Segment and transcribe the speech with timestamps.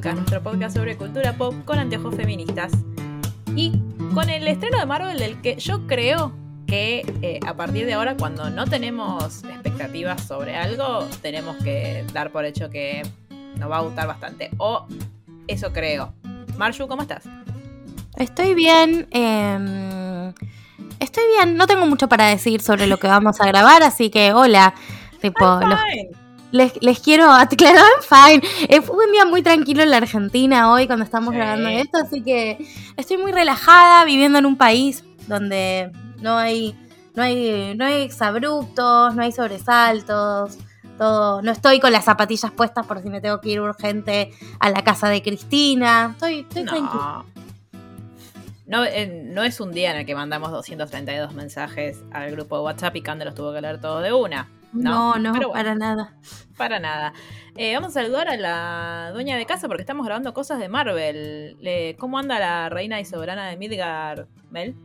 [0.00, 2.72] Podcast, nuestro podcast sobre cultura pop con anteojos feministas.
[3.54, 3.78] Y
[4.14, 6.32] con el estreno de Marvel del que yo creo
[6.66, 12.32] que eh, a partir de ahora cuando no tenemos expectativas sobre algo, tenemos que dar
[12.32, 13.02] por hecho que
[13.58, 14.50] nos va a gustar bastante.
[14.56, 14.86] O
[15.46, 16.14] eso creo.
[16.56, 17.24] Marshu, ¿cómo estás?
[18.16, 19.06] Estoy bien.
[19.10, 20.32] eh,
[20.98, 21.56] estoy bien.
[21.58, 24.72] No tengo mucho para decir sobre lo que vamos a grabar, así que hola.
[25.20, 25.78] Tipo, los-.
[26.52, 28.42] Les, les quiero aclarar, fine.
[28.68, 31.36] Eh, fue un día muy tranquilo en la Argentina hoy cuando estamos Sí.
[31.38, 32.58] grabando esto, así que
[32.96, 36.74] estoy muy relajada viviendo en un país donde no hay,
[37.14, 40.58] no hay, no hay exabruptos, no hay sobresaltos.
[40.98, 44.68] Todo, no estoy con las zapatillas puestas por si me tengo que ir urgente a
[44.68, 46.10] la casa de Cristina.
[46.12, 47.24] Estoy, estoy tranquila.
[47.24, 47.40] No.
[48.66, 52.62] No, eh, no es un día en el que mandamos 232 mensajes al grupo de
[52.64, 54.48] WhatsApp y Cande los tuvo que leer todo de una.
[54.72, 55.52] No, no, bueno.
[55.52, 56.14] para nada.
[56.56, 57.12] Para nada.
[57.56, 61.56] Eh, vamos a saludar a la dueña de casa porque estamos grabando cosas de Marvel.
[61.60, 64.76] Le- ¿Cómo anda la reina y soberana de Midgard, Mel?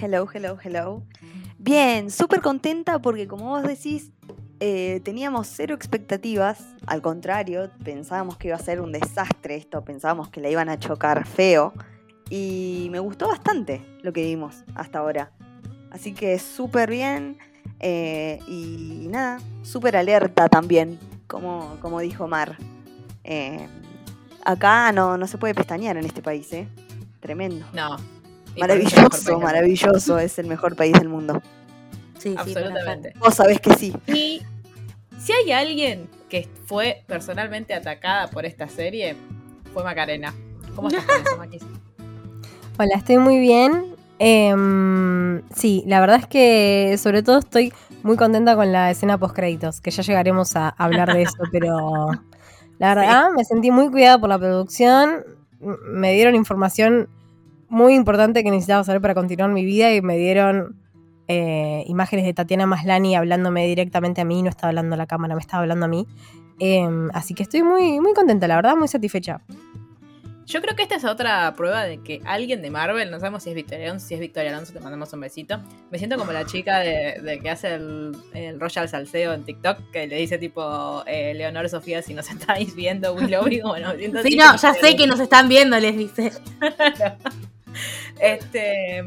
[0.00, 1.02] Hello, hello, hello.
[1.58, 4.12] Bien, súper contenta porque como vos decís,
[4.60, 6.64] eh, teníamos cero expectativas.
[6.86, 10.78] Al contrario, pensábamos que iba a ser un desastre esto, pensábamos que la iban a
[10.78, 11.72] chocar feo.
[12.30, 15.32] Y me gustó bastante lo que vimos hasta ahora.
[15.90, 17.36] Así que súper bien.
[17.80, 22.56] Eh, y nada, súper alerta también, como, como dijo Mar.
[23.24, 23.66] Eh,
[24.44, 26.68] acá no, no se puede pestañear en este país, ¿eh?
[27.20, 27.66] Tremendo.
[27.72, 27.96] No.
[28.58, 30.18] Maravilloso, maravilloso.
[30.18, 31.42] Es el mejor país del mundo.
[32.18, 33.14] Sí, sí, Absolutamente.
[33.18, 33.94] Vos sabés que sí.
[34.06, 34.42] Y
[35.18, 39.16] si hay alguien que fue personalmente atacada por esta serie,
[39.72, 40.34] fue Macarena.
[40.74, 41.62] ¿Cómo estás con eso, Maquis?
[42.78, 43.96] Hola, estoy muy bien.
[44.24, 47.72] Em, sí, la verdad es que sobre todo estoy
[48.04, 52.08] muy contenta con la escena post créditos, que ya llegaremos a hablar de eso, pero
[52.78, 55.24] la verdad me sentí muy cuidada por la producción.
[55.58, 57.08] Me dieron información
[57.68, 60.76] muy importante que necesitaba saber para continuar mi vida y me dieron
[61.26, 65.34] eh, imágenes de Tatiana Maslani hablándome directamente a mí, no estaba hablando a la cámara,
[65.34, 66.06] me estaba hablando a mí.
[66.60, 69.40] Em, así que estoy muy, muy contenta, la verdad, muy satisfecha.
[70.52, 73.48] Yo creo que esta es otra prueba de que alguien de Marvel, no sabemos si
[73.48, 75.58] es Victoria Alonso, si es Victoria Alonso, te mandamos un besito.
[75.90, 79.90] Me siento como la chica de, de que hace el, el Royal Salseo en TikTok,
[79.90, 84.18] que le dice tipo, eh, Leonor Sofía, si nos estáis viendo, Willow, bueno, me siento
[84.18, 86.32] así Sí, no, ya sé que nos están viendo, les dice.
[88.20, 89.02] Este.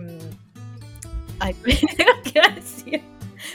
[1.39, 3.01] Ay, ¿qué iba a decir?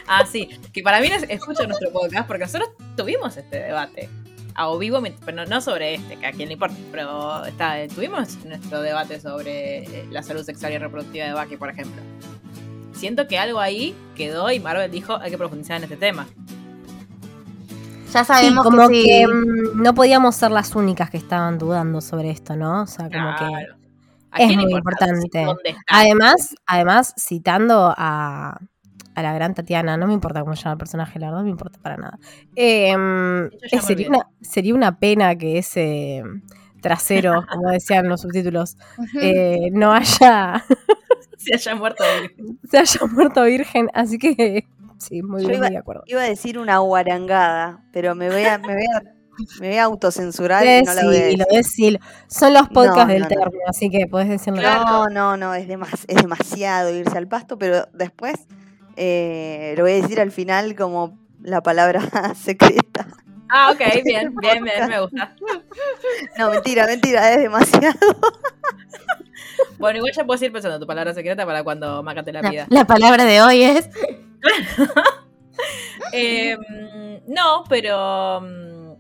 [0.07, 4.09] Ah, sí, que para mí no es- escucha nuestro podcast porque nosotros tuvimos este debate.
[4.55, 8.45] A o vivo, pero no, sobre este, que a quien le importa, pero está, tuvimos
[8.45, 12.03] nuestro debate sobre eh, la salud sexual y reproductiva de Bucky, por ejemplo.
[12.93, 16.27] Siento que algo ahí quedó y Marvel dijo hay que profundizar en este tema.
[18.13, 19.07] Ya Sí, sabemos como que, sí.
[19.07, 22.83] que mm, no podíamos ser las únicas que estaban dudando sobre esto, ¿no?
[22.83, 23.81] O sea, como que Claro.
[24.33, 25.77] ¿A es muy importa importante.
[25.89, 28.61] Además, además, citando a,
[29.21, 31.45] a la gran Tatiana, no me importa cómo se llama el personaje, la verdad, no
[31.45, 32.19] me importa para nada.
[32.57, 33.51] Eh, me
[33.81, 36.23] sería, una, sería una pena que ese
[36.81, 38.77] trasero, como decían los subtítulos,
[39.21, 40.65] eh, no haya,
[41.37, 42.35] se haya muerto de
[42.69, 43.89] se haya muerto virgen.
[43.95, 44.67] Así que
[44.99, 46.03] sí, muy Yo bien, iba- muy de acuerdo.
[46.07, 49.03] Iba a decir una guarangada, pero me voy a, me voy a,
[49.61, 52.01] me voy a autocensurar y no la voy a Decilo, decir.
[52.29, 53.29] Son los podcasts No, del no, no.
[53.29, 54.61] término, así que podés decirlo.
[54.63, 58.35] No, no, no, es, demas- es demasiado irse al pasto, pero después
[58.97, 62.01] eh, lo voy a decir al final como la palabra
[62.35, 63.07] secreta.
[63.49, 65.35] Ah, ok, bien, bien, bien, me gusta.
[66.39, 67.99] No, mentira, mentira, es demasiado.
[69.79, 72.67] Bueno, igual ya puedes ir pensando tu palabra secreta para cuando Maca te la pida.
[72.69, 73.89] la palabra de hoy es.
[76.13, 76.57] Eh,
[77.27, 78.41] no, pero.
[78.43, 78.93] mm,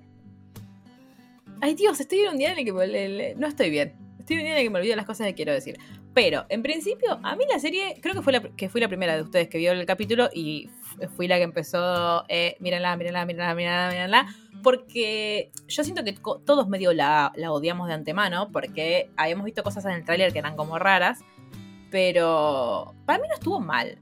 [1.60, 3.94] Ay, Dios, estoy en un día en el que no estoy bien.
[4.34, 5.78] Estoy el que me olvido las cosas que quiero decir.
[6.14, 9.22] Pero, en principio, a mí la serie, creo que fue que fui la primera de
[9.22, 13.54] ustedes que vio el capítulo y fu- fui la que empezó, eh, mírenla, mírenla, mírenla,
[13.54, 14.26] mírenla, mírenla,
[14.62, 19.84] porque yo siento que todos medio la, la odiamos de antemano, porque habíamos visto cosas
[19.86, 21.20] en el tráiler que eran como raras,
[21.90, 23.98] pero para mí no estuvo mal.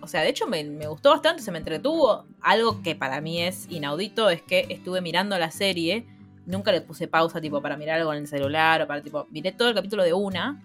[0.00, 2.26] O sea, de hecho me, me gustó bastante, se me entretuvo.
[2.40, 6.06] Algo que para mí es inaudito es que estuve mirando la serie,
[6.46, 9.52] nunca le puse pausa tipo para mirar algo en el celular o para tipo, miré
[9.52, 10.60] todo el capítulo de una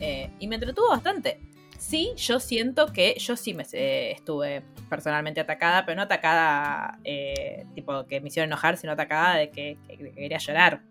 [0.00, 1.40] eh, y me entretuvo bastante.
[1.78, 7.66] Sí, yo siento que yo sí me eh, estuve personalmente atacada, pero no atacada eh,
[7.74, 10.82] tipo que me hicieron enojar, sino atacada de que, que- que quería llorar.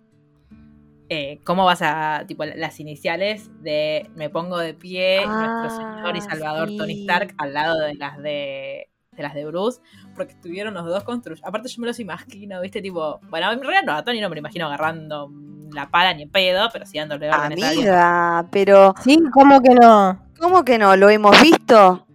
[1.44, 6.22] ¿Cómo vas a, tipo, las iniciales de me pongo de pie, nuestro Ah, señor y
[6.22, 6.94] salvador Tony.
[6.94, 9.80] Stark al lado de las de, de las de Bruce?
[10.16, 11.48] Porque estuvieron los dos construyendo.
[11.48, 12.82] Aparte, yo me los imagino, ¿viste?
[12.82, 15.32] Tipo, bueno, en realidad no, a Tony no me lo imagino agarrando
[15.74, 17.70] la pala ni en pedo, pero sí dándole órdenes a.
[17.72, 20.20] Amiga, pero Sí, ¿cómo que no?
[20.40, 20.96] ¿cómo que no?
[20.96, 22.06] ¿Lo hemos visto?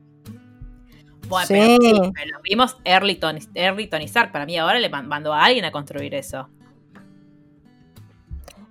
[1.28, 1.54] Bueno, Sí.
[1.80, 4.32] pero, sí, pero lo vimos early Tony, early Tony Stark.
[4.32, 6.48] Para mí ahora le man- mandó a alguien a construir eso.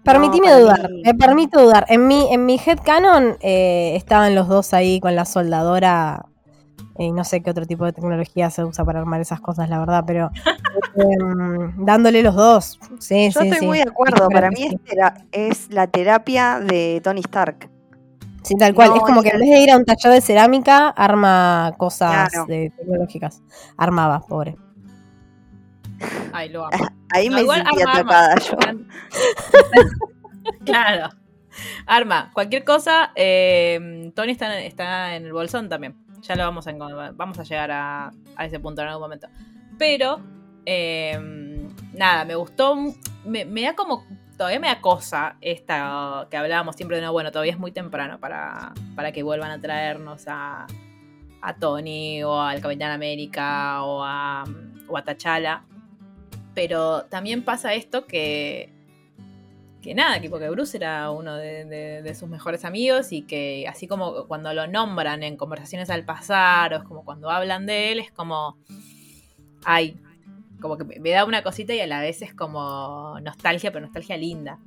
[0.04, 1.86] Permitime dudar, mí- me permito dudar.
[1.90, 6.26] En mi, en mi headcanon eh, estaban los dos ahí con la soldadora
[6.98, 9.80] y no sé qué otro tipo de tecnología se usa para armar esas cosas, la
[9.80, 10.32] verdad, pero
[10.96, 12.80] em, dándole los dos.
[13.00, 13.66] Sí, Yo sí, estoy sí.
[13.66, 14.28] muy de acuerdo.
[14.28, 14.78] Sí, Para mí
[15.32, 17.70] es, la terapia de Tony Stark.
[18.44, 18.90] Sí, tal cual.
[18.90, 22.30] No, es como que en vez de ir a un taller de cerámica, arma cosas
[22.30, 22.46] Claro.
[22.48, 23.42] de tecnológicas.
[23.78, 24.56] Armaba, pobre.
[26.32, 26.72] Ay, lo amo.
[27.10, 28.58] Ahí No, me igual sentí arma, yo.
[30.66, 31.10] claro.
[31.86, 35.96] Arma, cualquier cosa, eh, Tony está está en el bolsón también.
[36.22, 36.74] Ya lo vamos a,
[37.14, 39.28] vamos a llegar a, a ese punto en algún momento.
[39.78, 40.20] Pero,
[40.66, 41.20] eh,
[41.94, 42.76] nada, me gustó.
[43.26, 44.06] Me, me da como.
[44.38, 48.20] Todavía me da cosa esta que hablábamos siempre de no, bueno, todavía es muy temprano
[48.20, 50.68] para, para que vuelvan a traernos a,
[51.42, 54.44] a Tony o al Capitán América o a,
[54.88, 55.64] o a T'Challa.
[56.54, 58.77] Pero también pasa esto que,
[59.82, 64.28] que nada, que porque Bruce era uno de, sus mejores amigos y que así como
[64.28, 68.12] cuando lo nombran en conversaciones al pasar o es como cuando hablan de él, es
[68.12, 68.58] como,
[69.64, 69.98] ay,
[70.60, 74.18] como que me- da una cosita y a la vez es como nostalgia, pero nostalgia
[74.18, 74.60] linda.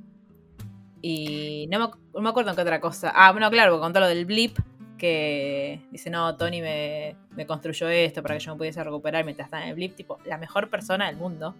[1.01, 3.11] Y no me, no me acuerdo en qué otra cosa.
[3.13, 4.57] Ah, bueno, claro, contó lo del blip,
[4.97, 9.47] que dice, no, Tony me, me construyó esto para que yo me pudiese recuperar mientras
[9.47, 11.55] estaba en el blip, tipo, la mejor persona del mundo,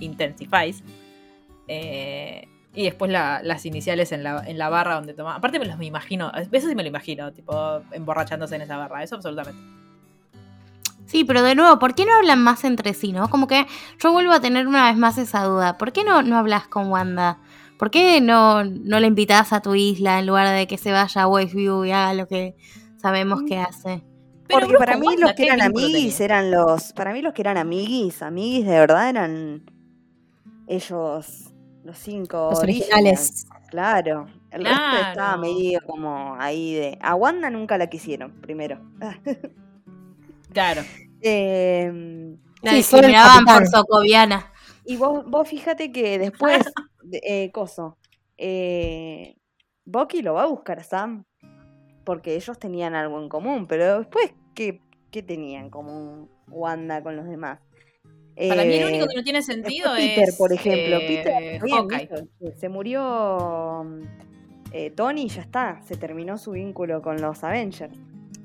[0.00, 0.82] Intensifies.
[1.68, 5.36] Eh, y después la- las iniciales en la, en la barra donde tomaba.
[5.36, 9.02] Aparte me los me imagino, eso sí me lo imagino, tipo, emborrachándose en esa barra,
[9.02, 9.60] eso absolutamente.
[11.06, 13.28] Sí, pero de nuevo, ¿por qué no hablan más entre sí, no?
[13.28, 13.66] Como que
[13.98, 15.76] yo vuelvo a tener una vez más esa duda.
[15.76, 17.38] ¿Por qué no, no hablas con Wanda?
[17.78, 21.22] ¿Por qué no, no la invitas a tu isla en lugar de que se vaya
[21.22, 22.54] a Westview y haga lo que
[22.96, 24.04] sabemos que hace?
[24.46, 26.24] Pero Porque para mí Wanda, los que ¿qué eran amiguis tenía?
[26.26, 26.92] eran los.
[26.92, 29.62] Para mí los que eran amiguis, amiguis de verdad eran
[30.68, 31.49] ellos,
[31.90, 32.48] los cinco.
[32.50, 33.46] Los originales.
[33.70, 34.26] Claro.
[34.50, 36.98] El resto estaba medio como ahí de.
[37.00, 38.80] A Wanda nunca la quisieron, primero.
[40.52, 40.82] Claro.
[41.22, 44.50] Em, La Sí, discriminaban por socoviana.
[44.86, 46.58] y vos, vos fíjate que después,
[47.02, 47.98] de- eh, Coso,
[48.38, 49.36] eh,
[49.84, 51.24] Bucky lo va a buscar a Sam,
[52.04, 57.16] porque ellos tenían algo en común, pero después, ¿qué, qué tenían en común Wanda con
[57.16, 57.60] los demás?
[58.48, 60.36] Para mí lo Eh, único que no tiene sentido después Peter, es.
[60.36, 61.98] por ejemplo, eh, Peter, bien, Hawkeye.
[62.00, 62.26] listo,
[62.58, 64.00] se murió mm,
[64.72, 67.94] eh, Tony y ya está, se terminó su vínculo con los Avengers.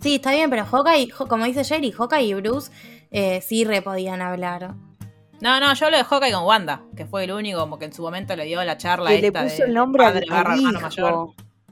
[0.01, 2.71] Sí, está bien, pero Hawkeye, como dice Jerry, Hawkeye y Bruce
[3.11, 4.73] eh, sí re podían hablar.
[5.41, 7.93] No, no, yo hablo de Hawkeye con Wanda, que fue el único como que en
[7.93, 10.25] su momento le dio la charla Que le esta puso de el nombre al, padre
[10.53, 10.81] al hijo.
[10.81, 11.13] mayor.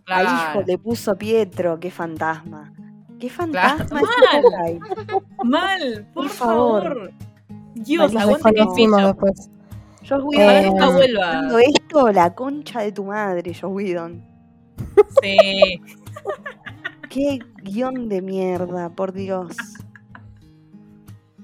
[0.05, 0.29] Al Claro.
[0.59, 2.73] hijo le puso Pietro, qué fantasma.
[3.19, 4.03] Qué fantasma Mal.
[4.03, 4.79] es Hawkeye.
[5.45, 6.83] Mal, por, Por favor.
[6.83, 7.11] favor.
[7.75, 9.49] Dios, aguante desconocimos después.
[10.07, 11.29] Joss Ojalá Eh, nunca vuelva.
[11.29, 14.25] haciendo esto, la concha de tu madre, Joss Whedon.
[15.21, 15.37] Sí.
[17.09, 19.55] Qué guion de mierda, por Dios.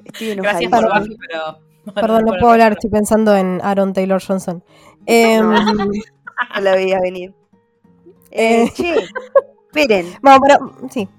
[0.05, 0.81] Estoy Gracias enojadísima.
[0.81, 1.93] por Buffy, pero.
[1.93, 4.63] Perdón, no puedo hablar, estoy pensando en Aaron Taylor Johnson.
[5.05, 7.33] Em, No la veía venir.
[8.31, 8.71] Eh, Eh.
[8.75, 8.95] che,
[9.65, 10.05] esperen.
[10.21, 11.09] bueno, pero sí.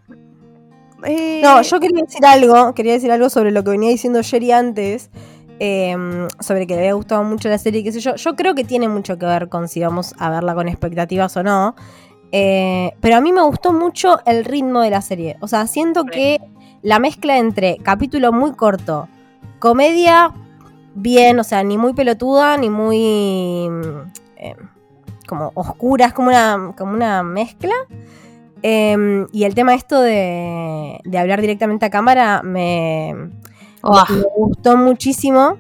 [1.05, 4.53] Eh, No, yo quería decir algo, quería decir algo sobre lo que venía diciendo Jerry
[4.53, 5.11] antes,
[5.59, 8.17] em, sobre que le había gustado mucho la serie, qué sé yo.
[8.17, 11.43] Yo creo que tiene mucho que ver con si vamos a verla con expectativas o
[11.43, 11.75] no.
[12.33, 15.37] Eh, pero a mí me gustó mucho el ritmo de la serie.
[15.41, 16.41] O sea, siento que
[16.83, 19.09] la mezcla entre capítulo muy corto,
[19.59, 20.33] comedia
[20.95, 23.69] bien, o sea, ni muy pelotuda, ni muy
[24.37, 24.55] eh,
[25.27, 27.75] como oscura, es como una, como una mezcla.
[28.63, 33.15] Em, y el tema esto de, de hablar directamente a cámara me,
[33.83, 35.59] Oh, me gustó muchísimo.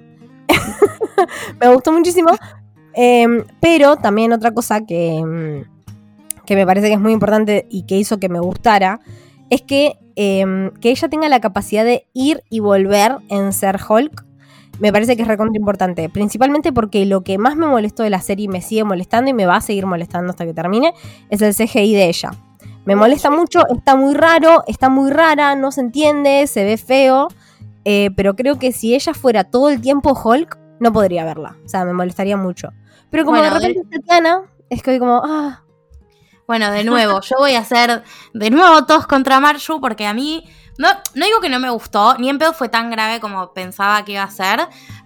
[1.61, 2.31] me gustó muchísimo.
[2.95, 5.65] Em, pero también otra cosa que, em,
[6.45, 9.01] que me parece que es muy importante y que hizo que me gustara
[9.49, 14.27] es que, em, que ella tenga la capacidad de ir y volver en ser Hulk.
[14.81, 16.09] Me parece que es recontra importante.
[16.09, 19.35] Principalmente porque lo que más me molestó de la serie y me sigue molestando y
[19.35, 20.95] me va a seguir molestando hasta que termine
[21.29, 22.31] es el CGI de ella.
[22.85, 27.29] Me molesta mucho, está muy raro, está muy rara, no se entiende, se ve feo.
[27.85, 31.57] eh, pero creo que si ella fuera todo el tiempo Hulk, no podría verla.
[31.65, 32.71] O sea, me molestaría mucho.
[33.11, 35.63] Pero como Bueno, de repente es Tatiana, es que como, ah,
[36.47, 38.03] Bueno, de nuevo, yo voy a hacer
[38.35, 40.45] de nuevo todos contra Marshu porque a mí,
[40.79, 44.05] no, no digo que no me gustó, ni en pedo fue tan grave como pensaba
[44.05, 44.61] que iba a ser,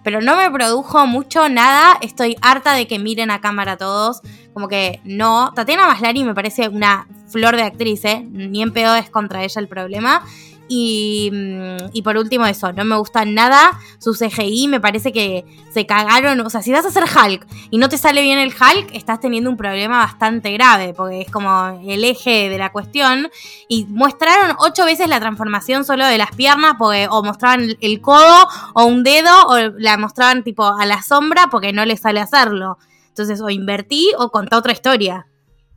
[0.05, 4.21] pero no me produjo mucho nada, estoy harta de que miren a cámara todos,
[4.53, 5.51] como que no.
[5.55, 8.23] Tatiana Maslari me parece una flor de actriz, ¿eh?
[8.29, 10.23] ni en pedo es contra ella el problema.
[10.67, 15.45] Y, mm, y por último eso, no me gusta nada su CGI, me parece que
[15.71, 18.49] se cagaron, o sea, si vas a hacer Hulk y no te sale bien el
[18.49, 23.29] Hulk, estás teniendo un problema bastante grave, porque es como el eje de la cuestión.
[23.67, 28.47] Y mostraron ocho veces la transformación solo de las piernas, porque o mostraban el- codo
[28.73, 32.77] o un dedo, o la mostraban tipo a la sombra porque no le sale hacerlo.
[33.09, 35.27] Entonces, o invertí o contá otra historia.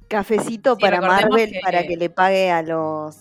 [0.09, 3.16] Cafecito Sí, para Marvel que- para que le pague a los.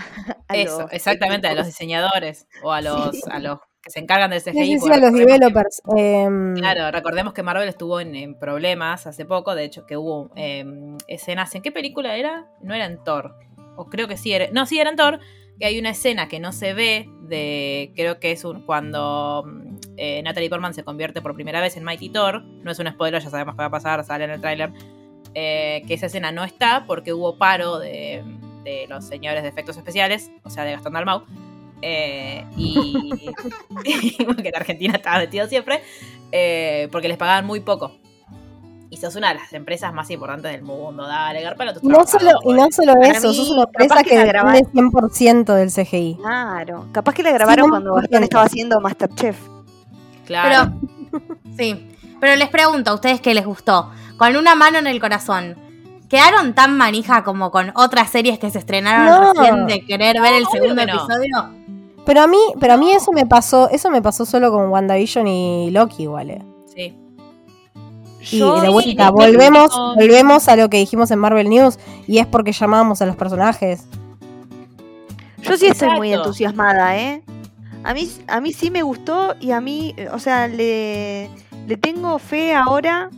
[0.48, 3.22] a Eso, los exactamente, a los diseñadores o a los, Sí.
[3.30, 4.52] a los que se encargan del CGI.
[4.52, 5.82] sí, sí, a los que- developers.
[5.96, 10.30] em, Claro, recordemos que Marvel estuvo en, en problemas hace poco, de hecho que hubo
[10.36, 10.64] eh,
[11.08, 12.46] escenas, ¿en qué película era?
[12.62, 13.34] No era en Thor,
[13.76, 15.20] o creo que sí era, no, sí era en Thor,
[15.58, 19.76] que hay una escena que no se ve de, creo que es un, cuando mm,
[19.96, 23.22] eh, Natalie Portman se convierte por primera vez en Mighty Thor, no es un spoiler,
[23.22, 24.72] ya sabemos qué va a pasar, sale en el tráiler,
[25.34, 28.22] eh, que esa escena no está porque hubo paro de,
[28.64, 31.24] de los señores de efectos especiales, o sea, de Gastón Dalmau,
[31.82, 33.30] eh, y
[34.26, 35.82] porque en Argentina estaba metido siempre,
[36.32, 37.96] eh, porque les pagaban muy poco.
[38.92, 41.06] Y sos una de las empresas más importantes del mundo.
[41.06, 44.62] Dale, garpalo no solo, y no solo eso, mí, sos una empresa que que grabaron.
[44.62, 46.16] 100% del CGI.
[46.20, 46.88] Claro.
[46.90, 49.38] Capaz que la grabaron Sí, cuando Gastón estaba haciendo Masterchef.
[50.26, 50.72] Claro.
[51.12, 51.22] Pero,
[51.56, 51.86] sí.
[52.20, 53.92] Pero les pregunto a ustedes qué les gustó.
[54.16, 55.56] Con una mano en el corazón.
[56.10, 59.32] ¿Quedaron tan manija como con otras series que se estrenaron No.
[59.32, 60.92] recién de querer ver el segundo no.
[60.92, 61.50] episodio?
[62.04, 65.26] Pero a mí, pero a mí eso me pasó, eso me pasó solo con WandaVision
[65.28, 66.30] y Loki, igual.
[66.30, 66.42] eh.
[66.74, 66.96] Sí.
[68.32, 69.94] Y Yo de sí, vuelta, volvemos, no.
[69.94, 73.84] volvemos a lo que dijimos en Marvel News, y es porque llamamos a los personajes.
[75.38, 77.22] Yo sí estoy muy entusiasmada, ¿eh?
[77.84, 81.30] A mí, a mí sí me gustó y a mí, o sea, le,
[81.66, 83.10] le tengo fe ahora.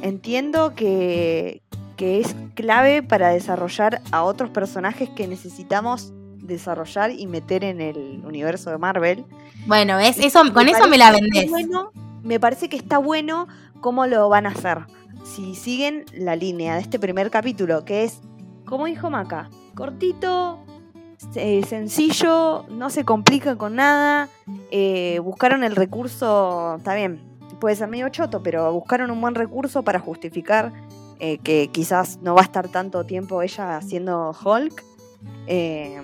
[0.00, 1.61] Entiendo que,
[1.96, 8.22] que es clave para desarrollar a otros personajes que necesitamos desarrollar y meter en el
[8.26, 9.24] universo de Marvel.
[9.66, 10.18] Bueno, ¿ves?
[10.18, 11.48] Eso, con eso me la vendés.
[11.50, 11.90] bueno-
[12.22, 13.48] me parece que está bueno
[13.80, 14.78] cómo lo van a hacer.
[15.24, 18.20] Si siguen la línea de este primer capítulo, que es,
[18.64, 20.58] como dijo Maca, cortito,
[21.36, 24.28] eh, sencillo, no se complica con nada.
[24.70, 27.20] eh, buscaron el recurso, está bien,
[27.60, 30.72] puede ser medio choto, pero buscaron un buen recurso para justificar
[31.24, 34.82] eh, que quizás no va a estar tanto tiempo ella haciendo Hulk.
[35.46, 36.02] Eh,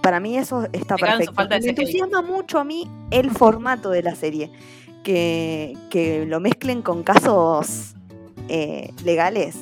[0.00, 1.34] para mí eso está perfecto.
[1.48, 4.52] Me entusiasma mucho a mí el formato de la serie.
[5.02, 7.94] Que, que lo mezclen con casos
[8.48, 9.56] eh, legales.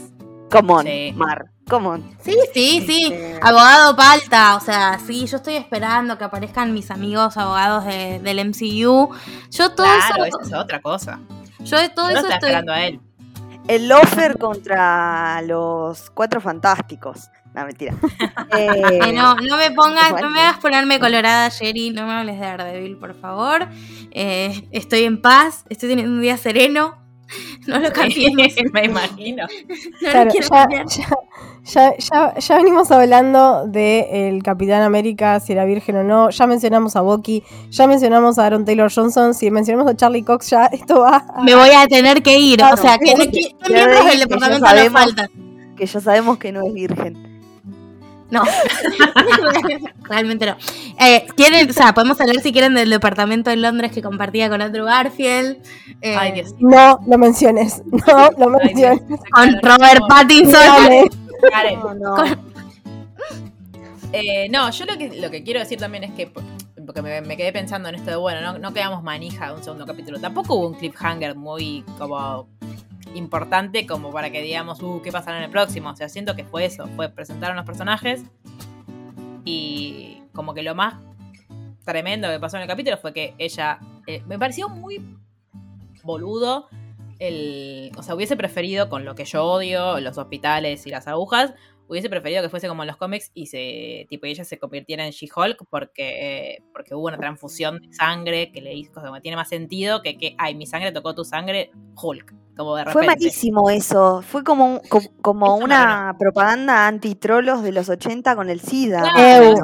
[0.50, 1.12] Come on, Sí.
[1.16, 1.46] Mar.
[1.68, 2.16] Come on.
[2.22, 3.08] Sí, sí, sí.
[3.10, 8.20] Este, Abogado Palta, o sea, sí, yo estoy esperando que aparezcan mis amigos abogados de-
[8.20, 9.08] del MCU.
[9.50, 11.20] Yo todo Claro, eso, esa es otra cosa.
[11.60, 13.00] yo de todo Yo eso estoy, esperando a él.
[13.68, 17.30] El offer contra los cuatro fantásticos.
[17.54, 17.94] No, mentira.
[18.58, 22.44] Eh, no, no me pongas, no me hagas ponerme colorada, Jerry, no me hables de
[22.46, 23.66] Daredevil, por favor.
[24.10, 26.98] Eh, estoy en paz, estoy teniendo un día sereno.
[27.66, 28.52] No lo cambiemos.
[28.72, 29.46] Me imagino.
[30.02, 30.86] No Claro, lo quiero ya, cambiar.
[30.86, 31.08] ya,
[31.64, 36.30] ya, ya- ya venimos hablando de el Capitán América, si era virgen o no.
[36.30, 39.34] Ya mencionamos a Bucky, ya mencionamos a Aaron Taylor Johnson.
[39.34, 41.24] Si mencionamos a Charlie Cox, ya esto va.
[41.34, 42.58] a- Me voy a tener que ir.
[42.58, 43.56] Claro, o sea, ¿qué, sí, qué- sí.
[43.64, 45.02] qué miembros del Que ya departamento sabemos.
[45.02, 45.28] faltan?
[45.76, 47.28] que ya sabemos que no es virgen.
[48.30, 48.42] No,
[50.04, 50.56] realmente no.
[50.98, 54.62] Eh, ¿quieren, o sea, podemos hablar si quieren del departamento en Londres que compartía con
[54.62, 55.58] Andrew Garfield.
[56.00, 56.54] eh, Ay, Dios.
[56.58, 58.96] No lo menciones, no lo Ay, Dios.
[59.00, 59.20] menciones.
[59.30, 60.52] Con Robert Pattinson.
[60.52, 61.04] Dale.
[61.50, 61.78] Karen.
[61.80, 62.14] No, no.
[62.16, 62.52] Con-
[64.14, 66.30] Eh, no, yo lo que, lo que quiero decir también es que,
[66.84, 69.62] porque me, me quedé pensando en esto de, bueno, no, no quedamos manija de un
[69.64, 70.20] segundo capítulo.
[70.20, 72.46] Tampoco hubo un cliffhanger muy como
[73.14, 75.88] importante como para que digamos, uh, ¿qué pasará en el próximo?
[75.90, 78.22] O sea, siento que fue eso, fue presentar a los personajes
[79.46, 80.94] y como que lo más
[81.84, 85.16] tremendo que pasó en el capítulo fue que ella eh, me pareció muy
[86.02, 86.68] boludo.
[87.22, 91.54] El, o sea, hubiese preferido, con lo que yo odio, los hospitales y las agujas,
[91.86, 95.12] hubiese preferido que fuese como en los cómics y se tipo ella se convirtiera en
[95.12, 100.00] She-Hulk porque, porque hubo una transfusión de sangre que le hizo como tiene más sentido
[100.00, 101.70] que que ay mi sangre tocó tu sangre
[102.02, 104.22] Hulk como de repente Fue malísimo eso.
[104.26, 104.80] Fue como, un-
[105.22, 109.00] como una propaganda antitrolos de los 80 con el SIDA.
[109.14, 109.54] Claro.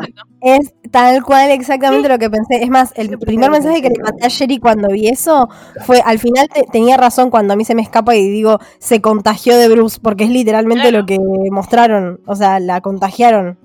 [0.41, 2.63] Es tal cual exactamente lo que pensé.
[2.63, 5.49] Es más, el primer mensaje que le mandé a Sherry cuando vi eso
[5.85, 9.01] fue, al final te- tenía razón cuando a mí se me escapa y digo, se
[9.03, 11.01] contagió de Bruce, porque es literalmente Claro.
[11.01, 11.19] lo que
[11.51, 12.21] mostraron.
[12.27, 13.59] O sea, la contagiaron.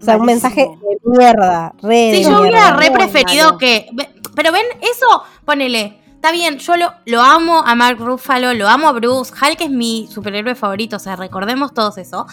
[0.00, 3.58] O sea, un mensaje de mierda, re Sí, de yo hubiera re preferido malo.
[3.58, 3.88] que.
[4.36, 5.06] Pero ven, eso,
[5.44, 5.98] ponele.
[6.18, 9.32] Está bien, yo lo, lo amo a Mark Ruffalo, lo amo a Bruce.
[9.32, 12.26] Hulk es mi superhéroe favorito, o sea, recordemos todos eso.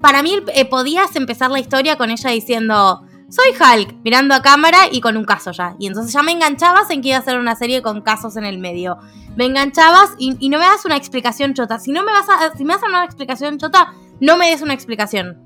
[0.00, 4.78] Para mí, eh, podías empezar la historia con ella diciendo: Soy Hulk, mirando a cámara
[4.90, 5.76] y con un caso ya.
[5.78, 8.46] Y entonces ya me enganchabas en que iba a ser una serie con casos en
[8.46, 8.96] el medio.
[9.36, 11.78] Me enganchabas y, y no me das una explicación chota.
[11.78, 14.48] Si no me vas a, si me vas a dar una explicación chota, no me
[14.48, 15.36] des una explicación.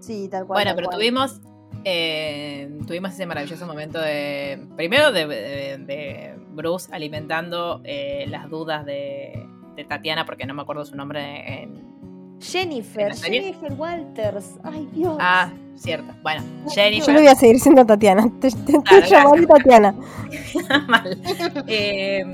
[0.00, 0.56] Sí, tal cual.
[0.56, 0.98] Bueno, tal pero cual.
[0.98, 1.40] tuvimos
[1.84, 8.84] eh, tuvimos ese maravilloso momento de primero de, de- de Bruce alimentando eh, las dudas
[8.86, 11.84] de, de Tatiana porque no me acuerdo su nombre en
[12.40, 13.14] Jennifer.
[13.16, 14.58] Jennifer Walters.
[14.64, 15.16] Ay, Dios.
[15.20, 18.30] ah cierto bueno Yo Jennifer le voy a seguir siendo Tatiana.
[18.40, 19.94] Te, te, te Claro, llamaré Tatiana.
[20.88, 21.18] mal.
[21.66, 22.24] Eh,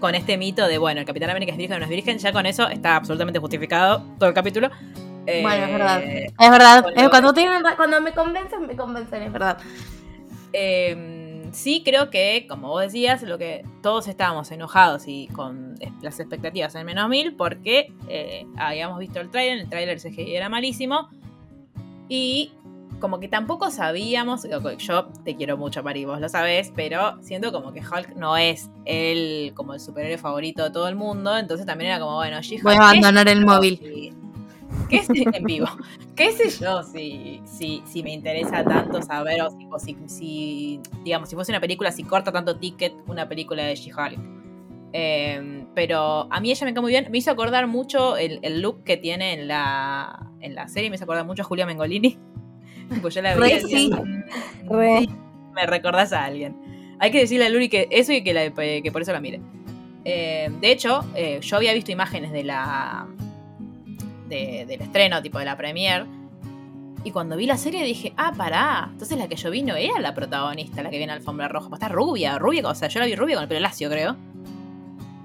[0.00, 2.32] con este mito de, bueno, el Capitán América es virgen o no es virgen, ya
[2.32, 4.70] con eso está absolutamente justificado todo el capítulo.
[5.26, 6.02] Eh, Bueno, es verdad.
[6.04, 6.86] Es verdad.
[6.96, 9.58] Eh, cuando, tienen cuando me convencen, me convencen, es verdad.
[10.52, 16.18] eh, sí, creo que, como vos decías, lo que todos estábamos enojados y con las
[16.20, 21.08] expectativas en menos mil porque eh, habíamos visto el tráiler, el tráiler CGI era malísimo
[22.08, 22.52] y
[23.00, 24.46] como que tampoco sabíamos,
[24.78, 28.70] yo te quiero mucho Mari, vos lo sabés, pero siento como que Hulk no es
[28.86, 32.62] el como el superhéroe favorito de todo el mundo, entonces también era como, bueno, She-Hulk,
[32.64, 34.14] Voy a ¿qué abandonar el móvil.
[34.88, 35.66] ¿Qué sé, en vivo?
[36.14, 40.80] ¿Qué sé yo si, si, si me interesa tanto saber o, si, o si, si,
[41.04, 44.18] digamos, si fuese una película, si corta tanto ticket una película de She-Hulk?
[44.92, 47.08] Eh, pero a mí ella me cae muy bien.
[47.10, 50.88] Me hizo acordar mucho el, el look que tiene en la, en la serie.
[50.90, 52.18] Me hizo acordar mucho a Julia Mengolini.
[53.02, 53.90] Pues yo la Re sí.
[53.90, 54.98] "Mm, Re.
[55.00, 55.10] sí,
[55.52, 56.56] me recordás a alguien.
[57.00, 59.40] Hay que decirle a Luri que eso y que, la- que por eso la mire.
[60.04, 63.08] Eh, de hecho, eh, yo había visto imágenes de la
[64.28, 66.04] de- del estreno, tipo de la premiere.
[67.04, 68.88] Y cuando vi la serie dije, ah, pará.
[68.90, 71.68] Entonces la que yo vi no era la protagonista, la que viene alfombra roja.
[71.68, 74.16] Pues está rubia, rubia, o sea, yo la vi rubia con el pelo lacio, creo.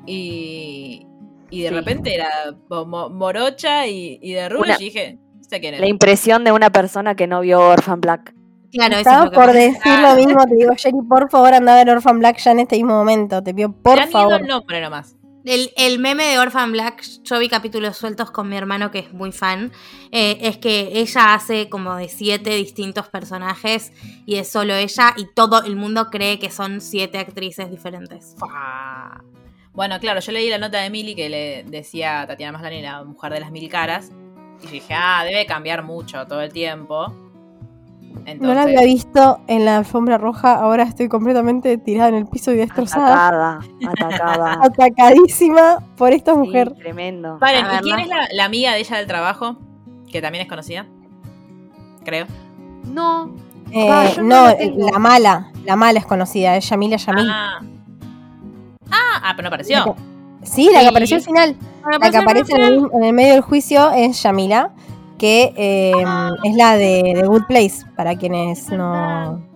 [0.06, 1.06] Y,
[1.50, 1.74] y de Sí.
[1.76, 2.30] repente era
[2.70, 4.76] mo- morocha y, y de rubia.
[4.76, 5.88] Una- Y dije, no sé quién La era.
[5.88, 8.34] impresión de una persona que no vio Orphan Black.
[8.72, 10.16] Claro, eso es Estaba lo que por decir Ah.
[10.16, 12.78] lo mismo, te digo, Sherry, por favor, anda a ver Orphan Black ya en este
[12.78, 13.44] mismo momento.
[13.44, 14.42] Te pido, por Me han ido favor.
[14.42, 15.16] el nombre nomás.
[15.43, 19.13] El, el meme de Orphan Black, yo vi capítulos sueltos con mi hermano que es
[19.13, 19.71] muy fan,
[20.12, 23.91] eh, es que ella hace como de siete distintos personajes
[24.25, 28.36] y es solo ella y todo el mundo cree que son siete actrices diferentes.
[29.73, 33.34] Bueno, claro, yo leí la nota de Mili que le decía Tatiana Maslany, la mujer
[33.34, 34.12] de las mil caras.
[34.63, 37.21] Y dije, ah, debe cambiar mucho todo el tiempo.
[38.13, 42.26] Entonces, No la había visto en la alfombra roja, ahora estoy completamente tirada en el
[42.28, 43.60] piso y destrozada.
[43.60, 43.60] Atacada,
[44.08, 44.60] atacada.
[44.63, 46.71] Atacadísima por esta Sí, mujer.
[46.74, 47.38] tremendo.
[47.39, 49.58] Paren, ¿y quién es la, la amiga de ella del trabajo?
[50.12, 50.86] Que también es conocida.
[52.04, 52.26] Creo.
[52.86, 53.34] No,
[53.71, 57.30] Eh, Ah, no no, la mala, la mala es conocida, es Yamila Yamil.
[57.32, 57.60] Ah.
[58.91, 59.95] ah, ah, pero no apareció.
[60.43, 60.84] Sí, la Sí.
[60.86, 61.56] que apareció al final.
[62.02, 64.71] La que aparece en el, mismo- en el medio del juicio es Yamila,
[65.22, 65.94] que eh,
[66.44, 69.48] es la de, de Good Place, para quienes no...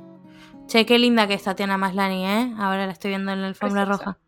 [0.67, 2.53] Che, qué linda que es Tatiana Maslany, ¿eh?
[2.59, 4.19] Ahora la estoy viendo en la alfombra roja.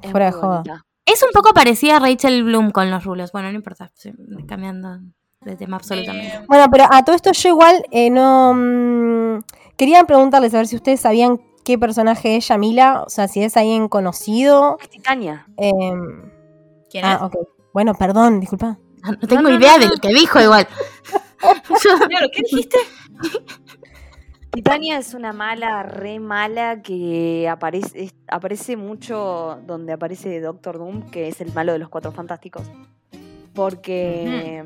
[0.00, 0.56] es Fuera de joda.
[0.62, 0.86] bonita.
[1.04, 3.30] Es un poco parecida a Rachel Bloom con los rulos.
[3.30, 4.10] Bueno, no importa, sí,
[4.48, 5.00] cambiando
[5.42, 6.34] de tema absolutamente.
[6.34, 8.54] Eh, Bueno, pero a todo esto yo igual eh, no...
[8.54, 9.42] mm,
[9.76, 13.54] quería preguntarles a ver si ustedes sabían qué personaje es Yamila, o sea, si es
[13.58, 14.78] alguien conocido.
[14.80, 15.46] Es Titania.
[15.58, 16.30] em,
[16.90, 17.10] ¿Quién es?
[17.20, 17.36] ah, ok.
[17.74, 18.78] Bueno, perdón, disculpa.
[19.22, 20.66] No tengo no, idea no, de lo que dijo igual.
[21.42, 22.78] Yo- Claro, ¿qué dijiste?
[24.52, 31.10] Titania es una mala, re mala que aparece, es- aparece mucho donde aparece Doctor Doom,
[31.10, 32.62] que es el malo de los cuatro fantásticos.
[33.54, 34.64] Porque,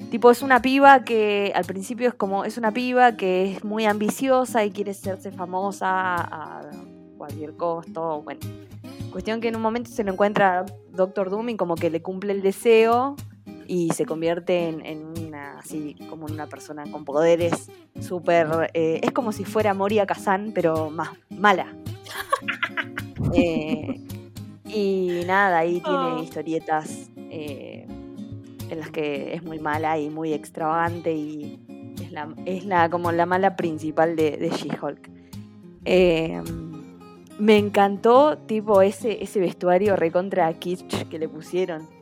[0.00, 3.64] mm, tipo, es una piba que al principio es como, es una piba que es
[3.64, 6.62] muy ambiciosa y quiere hacerse famosa a
[7.18, 8.22] cualquier costo.
[8.22, 8.40] Bueno,
[9.12, 12.32] cuestión que en un momento se lo encuentra Doctor Doom y como que le cumple
[12.32, 13.16] el deseo
[13.70, 18.68] y se convierte en, en una así como una persona con poderes súper...
[18.74, 21.66] eh, es como si fuera Moria Kazan, pero más mala.
[23.34, 24.00] Eh,
[24.64, 26.22] y nada, ahí tiene Oh.
[26.22, 27.86] historietas eh,
[28.70, 31.60] en las que es muy mala y muy extravagante y
[32.02, 35.10] es la, es la como la mala principal de, de She-Hulk.
[35.84, 36.42] Eh,
[37.38, 41.99] me encantó tipo ese, ese vestuario recontra kitsch que le pusieron.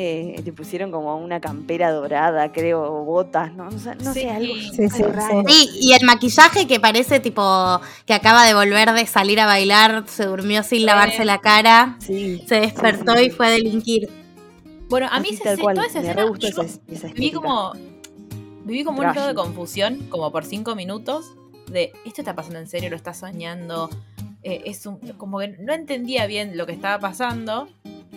[0.00, 4.20] Eh, le pusieron como una campera dorada, creo, o botas, no, no sé, no sé,
[4.20, 4.26] Sí.
[4.28, 5.42] algo Sí, sí, raro.
[5.48, 10.04] Sí, y el maquillaje que parece tipo que acaba de volver de salir a bailar,
[10.06, 10.84] se durmió sin Sí.
[10.84, 14.08] lavarse la cara, Sí, se despertó sí, y fue a delinquir.
[14.88, 15.30] Bueno, a mí
[15.60, 17.72] cual, toda esa me escena, re gustó yo esa, esa viví como
[18.64, 21.32] viví como un estado de confusión como por cinco minutos
[21.72, 23.90] de esto está pasando en serio lo está soñando
[24.44, 27.68] Eh, es un, como que no entendía bien lo que estaba pasando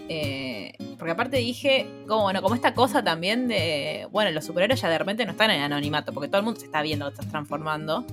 [0.10, 4.90] eh, porque aparte dije como bueno como esta cosa también de bueno los superhéroes ya
[4.90, 7.30] de repente no están en anonimato porque todo el mundo se está viendo que estás
[7.30, 8.06] transformando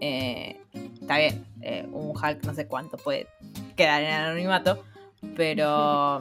[0.00, 0.56] Eh,
[1.00, 3.28] está bien eh, un Hulk no sé cuánto puede
[3.76, 4.82] quedar en anonimato
[5.36, 6.20] pero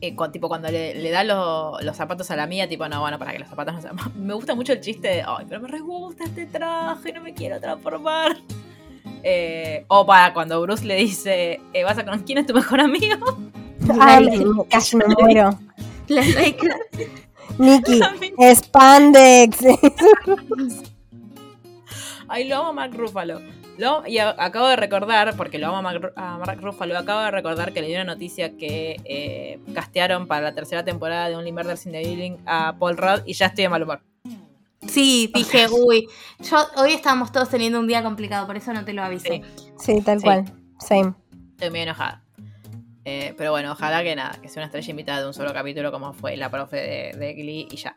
[0.00, 3.18] eh, tipo cuando le, le da lo- los zapatos a la mía, tipo, no, bueno,
[3.18, 3.96] para que los zapatos no sean.
[4.16, 7.32] Me gusta mucho el chiste de, ay, pero me re gusta este traje, no me
[7.32, 8.36] quiero transformar.
[9.26, 12.80] Eh, o para cuando Bruce le dice, eh, ¿vas a con quién es tu mejor
[12.80, 13.16] amigo?
[13.98, 15.58] Ay, me- casi me muero.
[16.08, 16.22] La
[17.58, 18.00] Nikki,
[18.54, 19.58] Spandex.
[22.28, 23.40] Ay, lo amo a Mark Ruffalo.
[23.78, 26.96] Lo- y a- acabo de recordar, porque lo amo a Mark, Ru- a Mark Ruffalo,
[26.98, 31.28] acabo de recordar que le dio una noticia que eh, castearon para la tercera temporada
[31.28, 34.00] de Only Murders in the Building a Paul Rudd y ya estoy de mal humor.
[34.88, 36.08] Sí, dije, uy,
[36.40, 39.42] yo hoy estábamos todos teniendo un día complicado, por eso no te lo avisé.
[39.56, 39.64] Sí.
[39.78, 40.24] Sí, tal Sí.
[40.24, 40.44] cual.
[40.78, 41.14] Same.
[41.52, 42.22] Estoy muy enojada.
[43.04, 45.92] Eh, pero bueno, ojalá que nada, que sea una estrella invitada de un solo capítulo
[45.92, 47.94] como fue la profe de, de Glee y ya.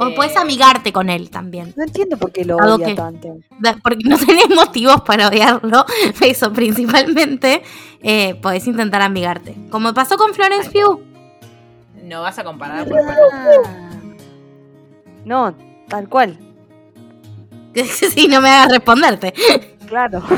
[0.00, 1.74] O Eh, puedes amigarte con él también.
[1.76, 3.36] No entiendo por qué lo odia que- tanto.
[3.82, 5.84] Porque no tenés motivos para odiarlo,
[6.20, 7.62] eso principalmente,
[8.02, 9.56] eh, podés intentar amigarte.
[9.70, 11.00] Como pasó con Florence Pugh.
[12.04, 13.90] No vas a comparar por Ah.
[15.24, 15.54] No,
[15.88, 16.38] tal cual,
[18.14, 19.32] si no me hagas responderte.
[19.86, 20.22] claro.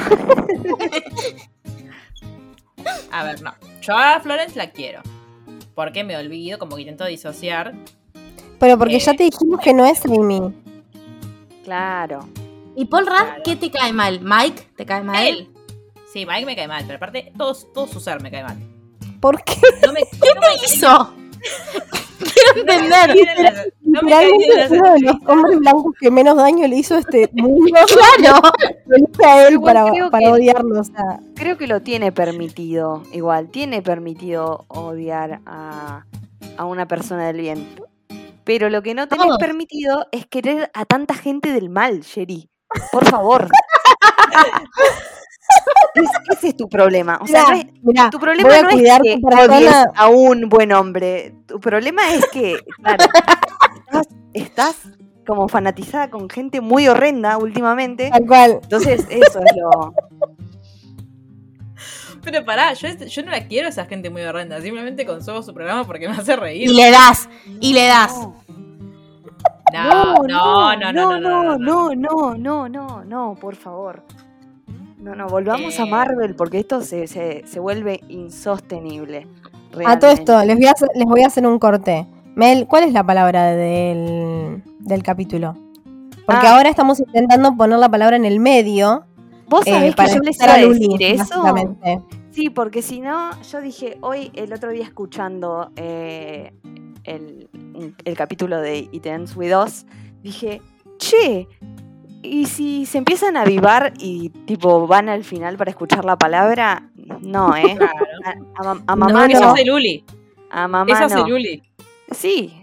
[3.13, 3.53] A ver, no.
[3.83, 5.03] Yo a Florence la quiero.
[5.75, 7.75] Porque me olvido, como que intento disociar.
[8.59, 10.41] Pero porque Eh, ya te dijimos que no es Amy.
[11.65, 12.29] Claro.
[12.77, 13.43] ¿Y Paul Rudd Claro.
[13.45, 14.21] qué te cae mal?
[14.23, 15.27] ¿Mike te cae mal?
[15.27, 15.49] Él.
[16.13, 18.57] Sí, Mike me cae mal, pero aparte todo, todo su ser me cae mal.
[19.21, 19.55] ¿Por qué?
[19.87, 21.15] No me, no me hizo?
[22.21, 23.73] Quiero entender.
[23.83, 27.75] No me uno de los hombres blancos que menos daño le hizo a este mundo.
[28.21, 28.41] Claro.
[28.87, 30.81] Lo a él Igual para, para odiarlo.
[30.81, 36.05] O sea, Creo que lo tiene permitido, igual, tiene permitido odiar a,
[36.57, 37.69] a una persona del bien.
[38.45, 39.39] Pero lo que no tenés Todos.
[39.39, 42.49] permitido es querer a tanta gente del mal, Sherry.
[42.93, 43.49] Por favor.
[45.95, 47.19] Es- ese es tu problema.
[47.21, 49.19] O sea, mirá, no es- mirá, tu problema no es cuidar que
[49.95, 51.35] a un buen hombre.
[51.47, 53.05] Tu problema es que, claro,
[53.87, 54.77] estás, estás
[55.27, 58.11] como fanatizada con gente muy horrenda últimamente.
[58.11, 58.61] Tal cual.
[58.63, 59.95] Entonces, eso es lo.
[62.23, 64.61] Pero pará, yo no la quiero a esa gente muy horrenda.
[64.61, 66.69] Simplemente consumo su programa porque me hace reír.
[66.71, 67.29] Y le das,
[67.61, 68.15] y le das.
[69.73, 74.03] No, no, no, no, no, no, no, no, no, no, no, no, por favor.
[75.01, 75.91] No, no, volvamos a Eh.
[75.91, 79.27] Marvel porque esto se, se, se vuelve insostenible.
[79.87, 82.07] A todo esto, les voy, a hacer, les voy a hacer un corte.
[82.35, 85.57] Mel, ¿cuál es la palabra del, del capítulo?
[86.27, 86.57] Porque Ah.
[86.57, 89.05] ahora estamos intentando poner la palabra en el medio.
[89.49, 91.43] ¿Vos eh, sabés que yo les iba a decir eso?
[91.43, 92.01] básicamente.
[92.31, 96.53] Sí, porque si no, yo dije hoy, el otro día escuchando eh,
[97.05, 97.49] el,
[98.05, 99.87] el capítulo de It Ends With Us,
[100.23, 100.63] dije,
[100.99, 101.49] che,
[102.23, 106.91] ¿y si se empiezan a avivar y tipo van al final para escuchar la palabra?
[107.21, 107.77] No, ¿eh?
[107.77, 107.95] Claro.
[108.25, 110.05] A, a mam- a mamá No, Eso hace Luli.
[110.51, 111.29] A mamá Eso hace no.
[111.29, 111.63] Luli.
[112.11, 112.63] Sí,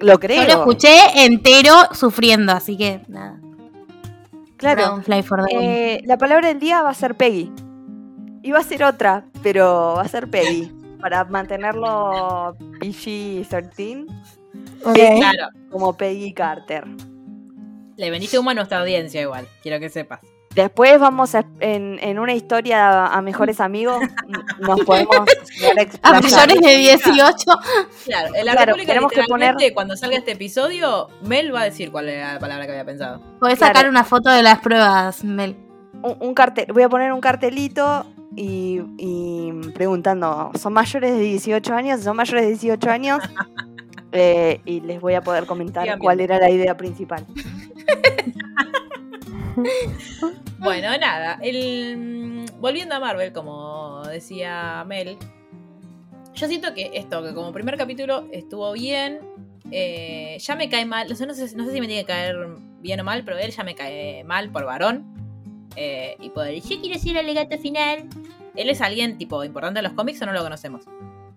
[0.00, 0.42] lo creo.
[0.42, 3.38] Yo lo escuché entero sufriendo, así que nada.
[4.56, 5.02] Claro.
[5.02, 5.64] Fly for the Win.
[5.68, 7.50] Eh, la palabra del día va a ser Peggy.
[8.44, 10.70] Iba a ser otra, pero va a ser Peggy.
[11.00, 14.06] Para mantenerlo PG-13
[14.84, 14.94] Ok.
[14.94, 15.48] Claro.
[15.70, 16.84] como Peggy Carter.
[18.02, 19.46] Le vendiste humo a nuestra audiencia igual.
[19.62, 20.18] Quiero que sepas.
[20.56, 24.02] Después vamos a, en, en una historia a mejores amigos.
[24.58, 25.16] Nos podemos
[26.02, 27.34] a mayores de 18.
[28.04, 31.64] Claro, en la Claro, República tenemos que poner- cuando salga este episodio, Mel va a
[31.64, 33.20] decir cuál era la palabra que había pensado.
[33.38, 33.72] Podés Claro.
[33.74, 35.56] sacar una foto de las pruebas, Mel.
[36.02, 38.04] un, un cartel, voy a poner un cartelito
[38.36, 42.00] y, y preguntando, ¿son mayores de 18 años?
[42.00, 43.20] Si son mayores de 18 años,
[44.12, 47.24] eh, y les voy a poder comentar cuál era la idea principal.
[50.58, 51.38] Bueno, nada.
[51.42, 55.16] El, mm, volviendo a Marvel, como decía Mel,
[56.34, 59.20] yo siento que esto, que como primer capítulo estuvo bien.
[59.70, 61.10] eh, ya me cae mal.
[61.10, 62.36] O sea, no sé, no sé si me tiene que caer
[62.80, 65.04] bien o mal, pero él ya me cae mal por varón.
[65.76, 68.04] Eh, y por yo quiero decir el legato final.
[68.54, 70.84] ¿Él es alguien tipo importante en los cómics o no lo conocemos?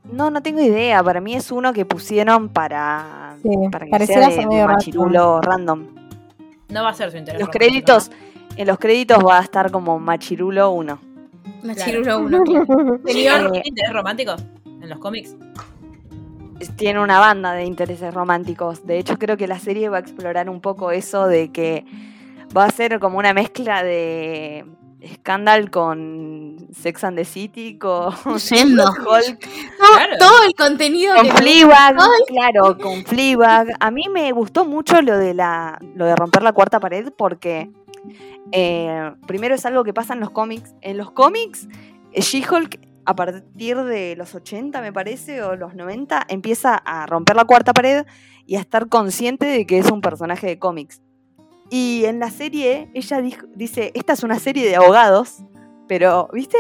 [0.03, 1.01] No, no tengo idea.
[1.01, 5.41] Para mí es uno que pusieron para, Sí, para que sea de ser medio machirulo
[5.41, 5.87] random.
[6.69, 7.39] No va a ser su interés.
[7.39, 8.11] Los romántico, créditos,
[8.57, 10.99] en los créditos va a estar como machirulo 1.
[11.63, 12.29] Machirulo 1.
[12.29, 12.45] ¿no?
[13.05, 15.35] Señor, ¿Tiene interés romántico en los cómics?
[16.77, 18.85] Tiene una banda de intereses románticos.
[18.85, 21.85] De hecho, creo que la serie va a explorar un poco eso de que
[22.55, 24.65] va a ser como una mezcla de
[25.13, 28.13] Scandal con Sex and the City, con
[28.49, 28.83] Yendo.
[28.89, 29.39] Hulk,
[29.77, 30.17] Claro.
[30.19, 31.95] todo el contenido con Fleabag,
[32.27, 33.67] claro, con Fleabag.
[33.79, 37.69] A mí me gustó mucho lo de la lo de romper la cuarta pared porque
[38.51, 40.73] eh, primero es algo que pasa en los cómics.
[40.81, 41.67] En los cómics,
[42.13, 47.35] eh, She-Hulk a partir de los 80, me parece, o los 90, empieza a romper
[47.35, 48.05] la cuarta pared
[48.47, 51.01] y a estar consciente de que es un personaje de cómics.
[51.69, 55.43] Y en la serie, ella dijo- dice, esta es una serie de abogados,
[55.87, 56.57] pero, ¿viste?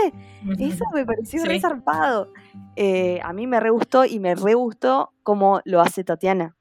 [0.59, 1.47] Eso me pareció Sí.
[1.47, 2.31] re zarpado.
[2.75, 6.55] Eh, a mí me re gustó y me re gustó cómo lo hace Tatiana.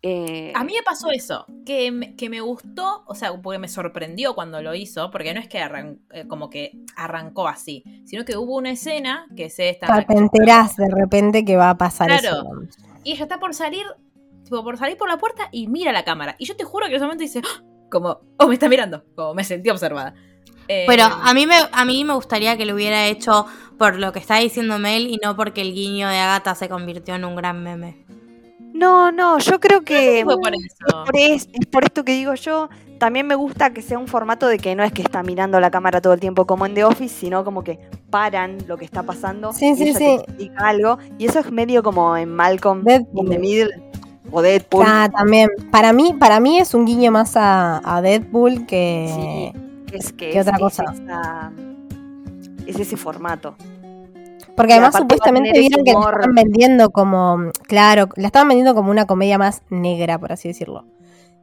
[0.00, 3.66] Eh, A mí me pasó eso, que me, que me gustó, o sea, porque me
[3.66, 8.24] sorprendió cuando lo hizo, porque no es que arran- eh, como que arrancó así, sino
[8.24, 10.04] que hubo una escena que es esta.
[10.06, 12.42] Te enterás de repente que va a pasar Claro.
[12.62, 12.80] eso.
[13.02, 13.84] Y ella está por salir,
[14.48, 16.34] tipo, por salir por la puerta y mira la cámara.
[16.38, 17.62] Y yo te juro que en ese momento dice, ¡Ah!
[17.90, 20.14] como, oh, me está mirando, como me sentí observada.
[20.68, 23.46] Eh, Pero a mí, me, a mí me gustaría que lo hubiera hecho
[23.78, 27.14] por lo que está diciendo Mel y no porque el guiño de Agatha se convirtió
[27.14, 28.04] en un gran meme.
[28.74, 31.04] no, no, yo creo que fue por eso.
[31.06, 32.68] por es, es por esto que digo yo.
[32.98, 35.70] También me gusta que sea un formato de que no es que está mirando la
[35.70, 37.78] cámara todo el tiempo como en The Office, sino como que
[38.10, 39.98] paran lo que está pasando Sí, y sí, ella sí.
[40.04, 40.98] te explica algo.
[41.16, 43.24] Y eso es medio como en Malcolm Deadpool.
[43.24, 43.70] in the Middle
[44.30, 44.84] o Deadpool.
[44.86, 45.48] Ah, también.
[45.70, 49.52] Para mí, para mí es un guiño más a, a Deadpool que.
[49.92, 50.84] es que ¿Qué es, otra es cosa?
[50.92, 51.52] esa-
[52.66, 53.56] es ese formato.
[54.56, 57.38] Porque además supuestamente vieron que la estaban vendiendo como.
[57.62, 60.84] Claro, la estaban vendiendo como una comedia más negra, por así decirlo.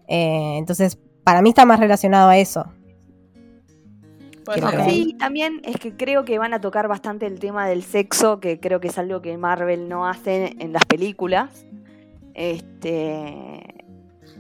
[0.08, 2.66] Eh, entonces, para mí está más relacionado a eso.
[4.88, 8.60] Sí, también es que creo que van a tocar bastante el tema del sexo, que
[8.60, 11.66] creo que es algo que Marvel no hace en las películas.
[12.36, 13.64] Este.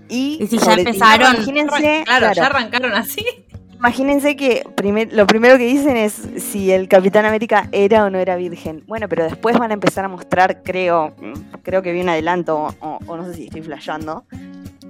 [0.10, 3.26] Y, Y si ya empezaron- imagínense, Claro, ya arrancaron así.
[3.74, 8.20] imagínense que primer- lo primero que dicen es si el Capitán América era o no
[8.20, 8.84] era virgen.
[8.86, 12.68] Bueno, pero después van a empezar a mostrar, creo, mm, creo que vi un adelanto,
[12.82, 14.26] o, o no sé si estoy flasheando,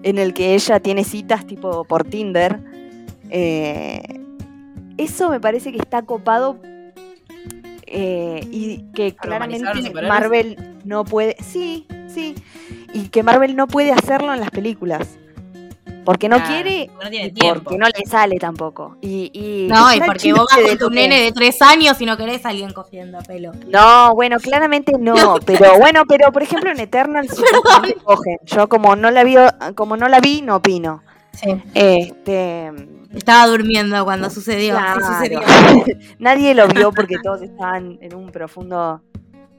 [0.03, 2.59] en el que ella tiene citas tipo por Tinder.
[3.29, 4.01] Eh,
[4.97, 6.59] eso me parece que está copado
[7.87, 9.63] eh, y que claramente.
[10.07, 12.35] Marvel no puede, sí, sí,
[12.95, 15.17] y que Marvel no puede hacerlo en las películas.
[16.05, 17.63] Porque no Claro, quiere porque no tiene y tiempo.
[17.63, 18.95] porque no le sale tampoco.
[19.01, 22.05] Y, y No, y porque vos vas de con tu nene de tres años y
[22.05, 23.51] no querés a alguien cogiendo pelo.
[23.67, 27.27] No, bueno, claramente no, pero bueno, pero por ejemplo en Eternal
[28.03, 28.37] cogen.
[28.45, 29.35] Yo como no la vi,
[29.73, 31.01] como no la vi, no opino.
[31.33, 31.49] Sí.
[31.73, 32.71] Este,
[33.13, 34.75] Estaba durmiendo cuando sucedió.
[34.75, 35.01] sí claro.
[35.07, 35.41] sucedió.
[36.19, 39.01] Nadie lo vio porque todos estaban en un profundo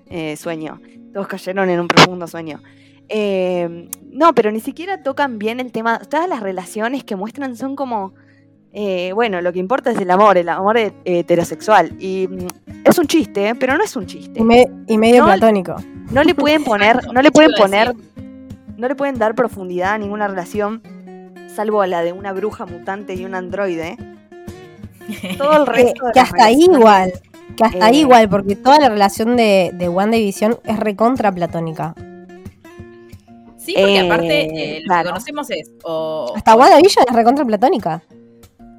[0.08, 0.80] eh, sueño.
[1.12, 2.60] Todos cayeron en un profundo sueño.
[3.08, 5.98] Eh, no, pero ni siquiera tocan bien el tema.
[6.00, 8.14] Todas las relaciones que muestran son como.
[8.72, 11.94] eh, bueno, lo que importa es el amor, el amor eh, heterosexual.
[12.00, 12.46] Y mm,
[12.84, 13.54] es un chiste, ¿eh?
[13.54, 14.40] pero no es un chiste.
[14.40, 15.76] Y, me- y medio No, platónico.
[16.10, 17.94] No le pueden poner, no le pueden poner,
[18.76, 20.82] no le pueden dar profundidad a ninguna relación,
[21.54, 23.96] salvo a la de una bruja mutante y un androide.
[25.38, 27.12] Todo el Que, resto que hasta ahí igual.
[27.56, 30.78] Que hasta ahí eh, igual, porque toda la relación de, de Wanda y Visión es
[30.78, 31.94] recontra platónica.
[33.66, 35.02] Sí, porque Eh, aparte eh, lo claro.
[35.02, 38.02] que conocemos es o, Hasta WandaVision es recontra platónica.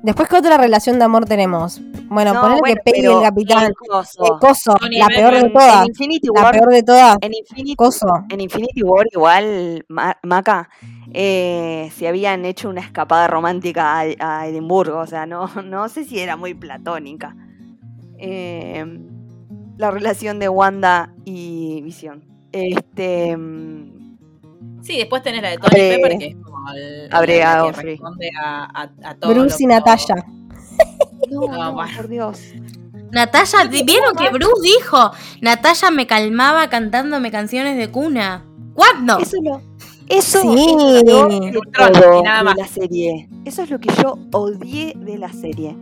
[0.03, 1.81] Después, ¿qué otra relación de amor tenemos?
[2.05, 3.63] Bueno, No, ponele bueno, que Peggy el capitán.
[3.65, 4.23] el coso.
[4.25, 5.81] eh, Coso, Tony la peor de todas.
[5.81, 7.17] en Infinity La War, peor de todas.
[7.19, 8.07] en Infinity, Coso.
[8.29, 10.69] en Infinity War igual, Ma- Maca,
[11.13, 14.05] eh, se habían hecho una escapada romántica a,
[14.39, 17.35] a Edimburgo, o sea, no, no sé si era muy platónica.
[18.19, 18.85] Eh,
[19.77, 22.23] la relación de Wanda y Visión.
[22.51, 24.06] Este, mm,
[24.87, 27.71] Sí, después tenés la de Tony Abre- Pepper, que es como el, abre la a
[27.73, 29.33] que responde a, a, a todo.
[29.33, 30.15] Bruce y Natalia.
[31.29, 32.39] no, No, no, por Dios.
[33.11, 35.11] Natalia, ¿vieron que Bruce dijo?
[35.41, 38.43] Natalia me calmaba cantándome canciones de cuna.
[38.73, 39.17] ¿Cuándo?
[39.19, 39.61] Eso es lo,
[40.07, 40.47] eso Sí.
[40.67, 42.55] es lo de Ultron, todo y nada de más.
[42.57, 43.27] la serie.
[43.45, 45.75] Eso es lo que yo odié de la serie.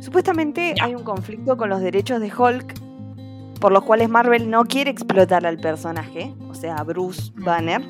[0.00, 0.84] Supuestamente Ya.
[0.84, 2.74] hay un conflicto con los derechos de Hulk,
[3.60, 7.82] por los cuales Marvel no quiere explotar al personaje, o sea, a Bruce Banner,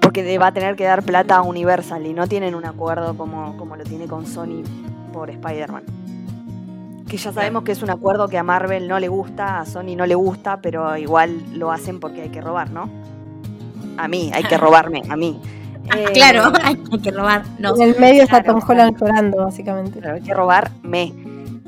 [0.00, 3.56] porque va a tener que dar plata a Universal y no tienen un acuerdo como,
[3.56, 4.62] como lo tiene con Sony
[5.12, 5.84] por Spider-Man.
[7.08, 9.96] Que ya sabemos que es un acuerdo que a Marvel no le gusta, a Sony
[9.96, 12.88] no le gusta, pero igual lo hacen porque hay que robar, ¿no?
[13.98, 15.40] A mí, hay que robarme, a mí.
[15.96, 17.42] Eh, Claro, hay que robar.
[17.58, 17.74] No.
[17.76, 20.00] En el medio está Tom Holland llorando, básicamente.
[20.00, 21.12] Pero hay que robarme.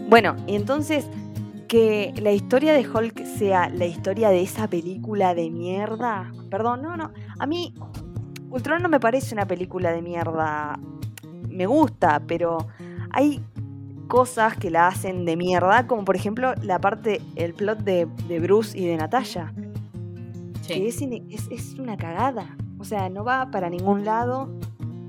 [0.08, 1.06] Bueno, y entonces
[1.66, 6.32] que la historia de Hulk sea la historia de esa película de mierda.
[6.50, 7.10] Perdón, no, no.
[7.38, 7.74] A mí,
[8.50, 10.78] Ultron no me parece una película de mierda.
[11.48, 12.58] Me gusta, pero
[13.10, 13.42] hay
[14.08, 18.38] cosas que la hacen de mierda, como por ejemplo la parte, el plot de, de
[18.40, 19.52] Bruce y de Natalia.
[20.66, 20.86] Que Sí.
[20.86, 22.56] es, ine- es, es una cagada.
[22.78, 24.48] O sea, no va para ningún lado.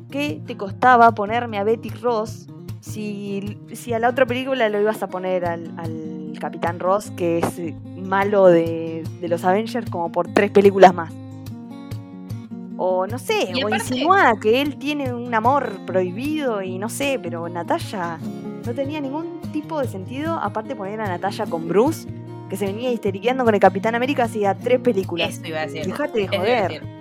[0.10, 2.48] ¿Qué te costaba ponerme a Betty Ross
[2.80, 7.40] si, si a la otra película lo ibas a poner al, al Capitán Ross, que
[7.40, 11.12] es eh, malo de, de los Avengers, como por tres películas más?
[12.78, 17.20] O no sé, o aparte- insinúa que él tiene un amor prohibido y no sé,
[17.24, 18.18] pero Natalia
[18.66, 22.08] no tenía ningún tipo de sentido, aparte de poner a Natalia con Bruce,
[22.50, 25.30] que se venía histeriqueando con el Capitán América hacía tres películas.
[25.38, 25.86] Eso iba a decir.
[25.86, 26.95] Dejate de joder.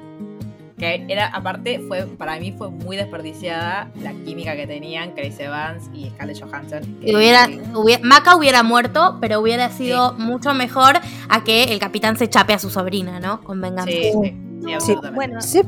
[0.79, 5.89] Que era, aparte, fue, para mí fue muy desperdiciada la química que tenían Chris Evans
[5.95, 6.81] y Scarlett Johansson.
[7.01, 10.97] Y hubiera, hubiera- Maca hubiera muerto, pero hubiera sido mucho mejor
[11.29, 13.41] a que el capitán se chape a su sobrina, ¿no?
[13.43, 13.93] Con venganza.
[13.93, 15.15] Sí, sí, sí, absolutamente.
[15.15, 15.61] Bueno, Sí,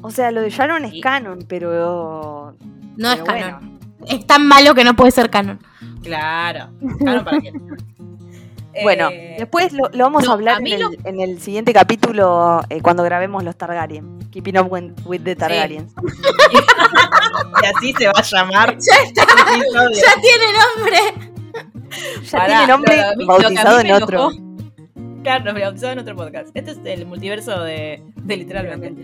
[0.00, 1.00] o sea, lo de Sharon es Sí.
[1.00, 2.54] canon, pero.
[2.96, 3.60] No es canon.
[3.60, 3.78] bueno.
[4.06, 5.58] Es tan malo que no puede ser canon.
[6.02, 6.68] Claro.
[6.98, 7.52] Claro, ¿para qué?
[8.82, 11.40] Bueno, Eh, después lo, lo vamos no, a hablar a en, lo- el, en el
[11.40, 14.18] siguiente capítulo eh, cuando grabemos los Targaryen.
[14.30, 15.92] Keeping up with, with the Targaryens.
[17.62, 18.76] y así se va a llamar.
[18.78, 20.98] Ya está, ya tiene nombre.
[22.22, 24.30] Ya Pará, tiene nombre lo- bautizado en me otro.
[24.30, 24.48] enojó-
[25.22, 26.48] Claro, bautizado en otro podcast.
[26.54, 29.02] Este es el multiverso de, de literalmente.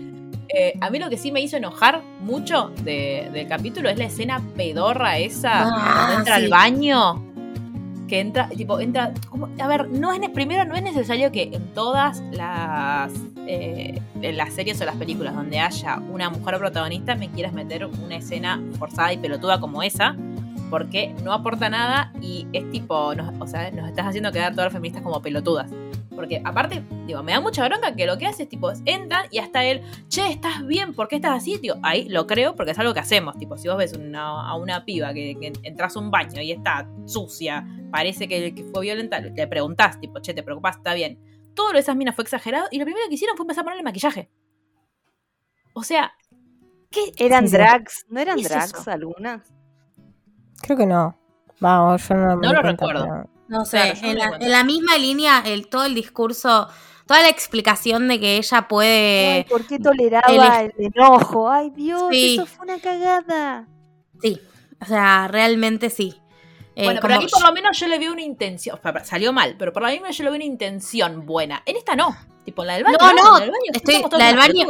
[0.55, 4.05] Eh, a mí lo que sí me hizo enojar mucho de- del capítulo es la
[4.05, 6.43] escena pedorra esa Ah, cuando entra sí.
[6.43, 7.34] al baño.
[8.07, 9.13] Que entra, tipo, entra.
[9.29, 13.11] como- a ver, no es primero no es necesario que en todas las
[13.47, 17.85] eh, en las series o las películas donde haya una mujer protagonista me quieras meter
[17.85, 20.15] una escena forzada y pelotuda como esa.
[20.71, 24.65] Porque no aporta nada y es tipo, nos- o sea, nos estás haciendo quedar todas
[24.65, 25.69] las feministas como pelotudas.
[26.15, 29.39] Porque aparte, digo, me da mucha bronca que lo que hace es tipo, entran y
[29.39, 30.93] hasta él, che, ¿estás bien?
[30.93, 31.57] ¿Por qué estás así?
[31.59, 33.37] Tío, ahí lo creo porque es algo que hacemos.
[33.37, 36.51] Tipo, si vos ves una- a una piba que, que entras a un baño y
[36.51, 40.77] está sucia, parece que, que fue violenta, le preguntás, tipo, che, ¿te preocupás?
[40.77, 41.19] Está bien.
[41.53, 43.65] Todo lo de esas minas fue exagerado y lo primero que hicieron fue empezar a
[43.65, 44.29] ponerle maquillaje.
[45.73, 46.13] O sea,
[46.89, 47.11] ¿qué?
[47.17, 48.05] ¿Eran drags?
[48.09, 49.53] ¿No eran ¿Qué es drags algunas?
[50.61, 51.17] creo que no.
[51.59, 53.03] Vamos, yo no me No lo cuenta, recuerdo.
[53.03, 56.67] pero- No sé, Claro, no en, la, en la misma línea, el, todo el discurso,
[57.05, 59.45] toda la explicación de que ella Ay, puede.
[59.49, 61.49] ¿Por qué toleraba el, enojo?
[61.49, 62.35] Ay, Dios, Sí.
[62.35, 63.67] eso fue una cagada.
[64.21, 64.39] Sí,
[64.81, 66.15] o sea, realmente sí.
[66.77, 68.77] Eh, Bueno, pero aquí por lo menos yo le veo una intención.
[68.77, 71.61] o sea, Salió mal, pero por lo menos yo le veo una intención buena.
[71.65, 72.15] En esta no.
[72.43, 72.97] Tipo, en la del baño.
[72.99, 74.67] No, no, baño estoy- la del baño-.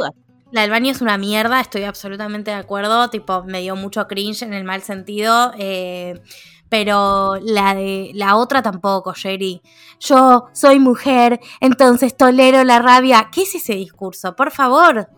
[0.52, 3.10] La del baño es una mierda, estoy absolutamente de acuerdo.
[3.10, 5.52] Tipo, me dio mucho cringe en el mal sentido.
[5.58, 6.20] eh,
[6.68, 9.62] pero la de la otra tampoco, Sherry.
[10.00, 13.28] Yo soy mujer, entonces tolero la rabia.
[13.32, 14.34] ¿Qué es ese discurso?
[14.36, 15.08] Por favor.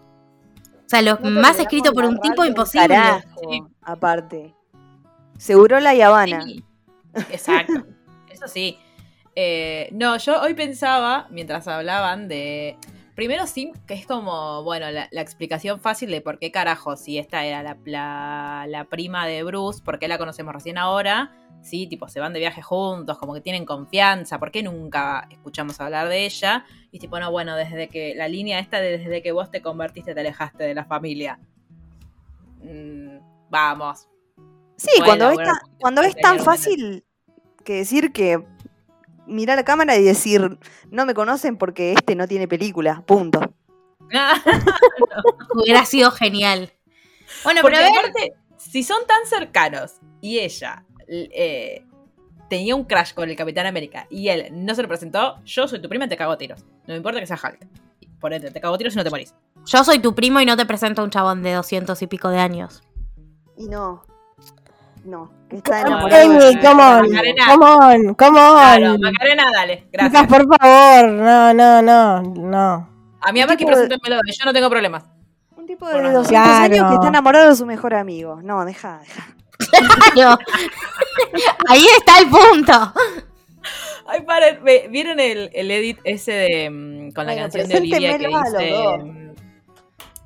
[0.87, 2.89] O sea, lo No más escrito por un tipo imposible.
[2.89, 3.63] carajo, Sí.
[3.83, 4.55] Aparte.
[5.37, 6.43] Seguro la Habana.
[6.43, 6.65] Sí,
[7.31, 7.85] Exacto.
[8.31, 8.79] Eso sí.
[9.35, 12.77] Eh, no, yo hoy pensaba, mientras hablaban de.
[13.19, 17.19] Primero sí, que es como, bueno, la, la explicación fácil de por qué carajo, si
[17.19, 21.89] esta era la, la, la prima de Bruce, por qué la conocemos recién ahora, sí,
[21.89, 26.09] tipo, se van de viaje juntos, como que tienen confianza, por qué nunca escuchamos hablar
[26.09, 26.65] de ella.
[26.93, 30.15] Y tipo, no, bueno, desde que la línea esta, de desde que vos te convertiste,
[30.15, 31.41] te alejaste de la familia.
[32.63, 33.19] Mm,
[33.51, 34.09] vamos.
[34.77, 37.05] Sí, Bueno, cuando, bueno, es tan, cuando es tan fácil
[37.65, 38.45] que decir que
[39.29, 40.59] mirar la cámara y decir
[40.91, 43.41] no me conocen porque este no tiene película, punto.
[45.55, 46.73] Hubiera sido genial.
[47.45, 51.85] Bueno, Porque pero a ver, aparte, si son tan cercanos y ella eh,
[52.49, 55.81] tenía un crash con el Capitán América y él no se lo presentó, yo soy
[55.81, 56.65] tu prima y te cago a tiros.
[56.87, 57.67] No me importa que sea Hulk.
[58.19, 59.35] Por ende, te cago a tiros y no te morís.
[59.65, 62.31] yo soy tu primo y no te presento a un chabón de 200 y pico
[62.31, 62.83] de años.
[63.57, 64.03] Y no.
[65.05, 67.45] No, que está Amy, come on, Macarena.
[67.47, 69.01] come on, come Claro, on.
[69.01, 70.27] Macarena, dale, Chicas, gracias.
[70.27, 72.89] por favor, no, no, no, no.
[73.21, 75.05] A Maki tipo de- preséntemelo, yo no tengo problemas.
[75.57, 76.65] Un tipo de Bueno, 200 claro.
[76.75, 78.41] años que está enamorado de su mejor amigo.
[78.43, 79.27] No, deja, deja.
[80.15, 80.39] Claro.
[81.69, 82.93] Ahí está el punto.
[84.07, 87.99] Ay, paren, ¿vieron el, el edit ese de mm, con la Bueno, canción de Olivia
[87.99, 89.01] que preséntemelo a los dice dos.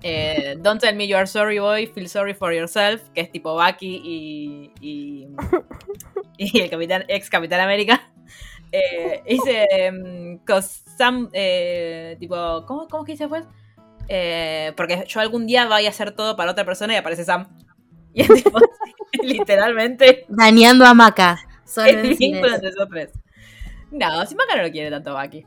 [0.03, 3.55] Eh, Don't tell me you are sorry boy, feel sorry for yourself, que es tipo
[3.55, 5.29] Bucky y, y,
[6.39, 8.09] y el capitán, ex Capitán América.
[8.75, 13.45] Eh, dice, mm, 'cause some, eh, tipo, ¿cómo, ¿cómo es que dice pues?
[14.09, 17.47] Eh, porque yo algún día voy a hacer todo para otra persona y aparece Sam.
[18.15, 18.59] Y es tipo,
[19.23, 21.39] literalmente, Dañando a Maca.
[21.67, 22.19] Solo en el cines.
[22.41, 23.11] vínculo entre esos tres.
[23.91, 25.45] No, si Maca no lo quiere tanto Bucky.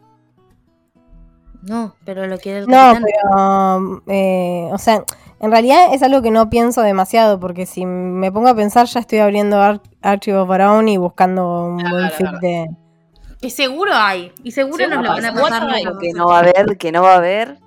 [1.66, 3.04] No, pero lo quiere el No, capitán.
[3.04, 5.04] pero, eh, o sea,
[5.40, 9.00] en realidad es algo que no pienso demasiado, porque si me pongo a pensar ya
[9.00, 12.40] estoy abriendo Ar Archivo Faraón y buscando un Claro, buen fit claro.
[12.40, 12.70] de...
[13.42, 14.32] Que seguro hay.
[14.44, 15.30] Y seguro Seguro nos lo van a
[15.74, 15.84] hay.
[15.84, 15.98] pasar.
[16.00, 17.58] Que no va a haber, que no va a haber.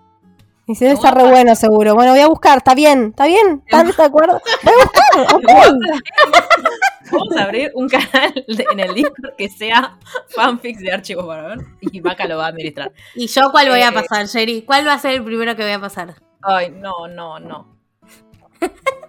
[0.67, 1.95] Y si está re bueno seguro.
[1.95, 4.41] Bueno, voy a buscar, está bien, está bien, ¿están de acuerdo?
[4.63, 6.01] Voy a buscar, ok.
[7.11, 9.99] Vamos a abrir un canal de- en el Discord que sea
[10.29, 12.93] fanfics de Archivos Varón y Maca lo va a administrar.
[13.15, 14.63] ¿Y yo cuál voy a Eh, pasar, Sherry?
[14.63, 16.15] ¿Cuál va a ser el primero que voy a pasar?
[16.43, 17.77] Ay, no, no, no.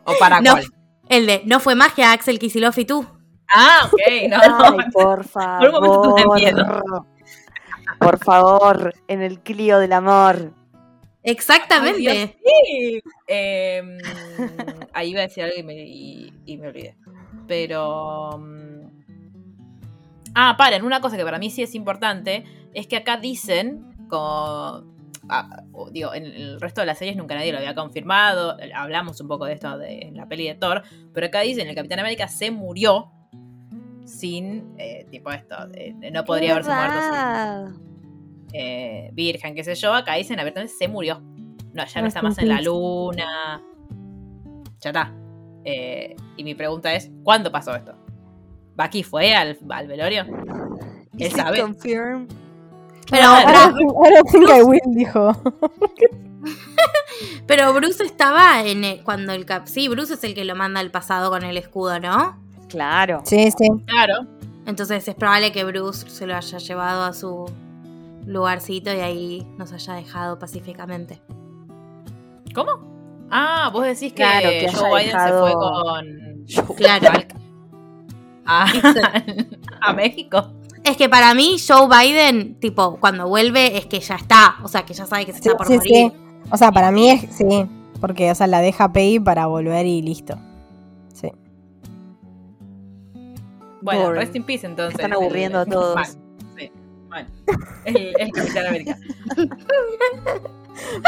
[0.05, 0.51] ¿O para No.
[0.53, 0.65] cuál?
[1.09, 3.05] El de No fue magia, Axel Kicillof y tú.
[3.51, 4.57] Ah, ok, no, Ay, no.
[4.91, 7.05] por un momento favor.
[7.99, 10.53] Por favor, en el Clio del amor.
[11.23, 12.09] Exactamente.
[12.09, 13.01] Ay, Dios, sí.
[13.27, 13.97] Em,
[14.93, 16.95] ahí iba a decir algo y me, y- y me olvidé.
[17.49, 18.37] Pero.
[18.37, 18.69] mm,
[20.35, 24.83] Ah, paren, una cosa que para mí sí es importante es que acá dicen, como.
[25.27, 28.55] ah, digo, en el resto de las series nunca nadie lo había confirmado.
[28.73, 30.83] Hablamos un poco de esto de, en la peli de Thor.
[31.13, 33.11] Pero acá dicen: el Capitán América se murió
[34.05, 34.75] sin.
[34.77, 35.55] eh, tipo esto.
[36.13, 37.89] no podría haberse muerto sin
[38.53, 41.21] eh, virgen, qué sé yo, acá dicen abiertamente se murió.
[41.73, 43.61] No, ya no está más en la luna.
[44.81, 45.13] Ya está.
[45.65, 47.93] Eh, y mi pregunta es, ¿cuándo pasó esto?
[48.77, 50.25] ¿Bucky fue al, al velorio?
[51.17, 51.61] Él sabe.
[51.61, 52.27] confirmed?
[53.09, 53.49] Pero, Claro.
[53.49, 55.31] I don't think- I don't think I will, dijo.
[57.47, 59.63] pero Bruce estaba en el- cuando el cap.
[59.65, 62.37] Sí, Bruce es el que lo manda al pasado con el escudo, ¿no?
[62.69, 63.21] Claro.
[63.25, 63.67] Sí, sí.
[63.85, 64.27] Claro.
[64.65, 67.45] Entonces es probable que Bruce se lo haya llevado a su
[68.27, 71.19] lugarcito y ahí nos haya dejado pacíficamente.
[72.53, 72.98] ¿Cómo?
[73.31, 77.07] Ah, vos decís que, Claro, que Joe Biden se fue con Claro.
[77.17, 77.35] Hulk
[78.45, 78.65] a,
[79.81, 80.53] a México.
[80.83, 84.55] Es que para mí, Joe Biden, tipo, cuando vuelve es que ya está.
[84.63, 85.91] O sea, que ya sabe que se Sí, está por sí, morir.
[85.91, 86.11] sí.
[86.51, 87.45] O sea, para mí es, sí,
[88.01, 90.39] porque, o sea, la deja Peggy para volver y listo.
[91.13, 91.29] Sí.
[93.81, 94.19] Bueno, Boring.
[94.21, 94.95] rest in peace entonces.
[94.95, 95.95] Están El- aburriendo a todos.
[95.95, 96.07] Mal.
[96.57, 96.71] Sí,
[97.09, 97.29] bueno.
[97.85, 98.97] El, el Capitán América.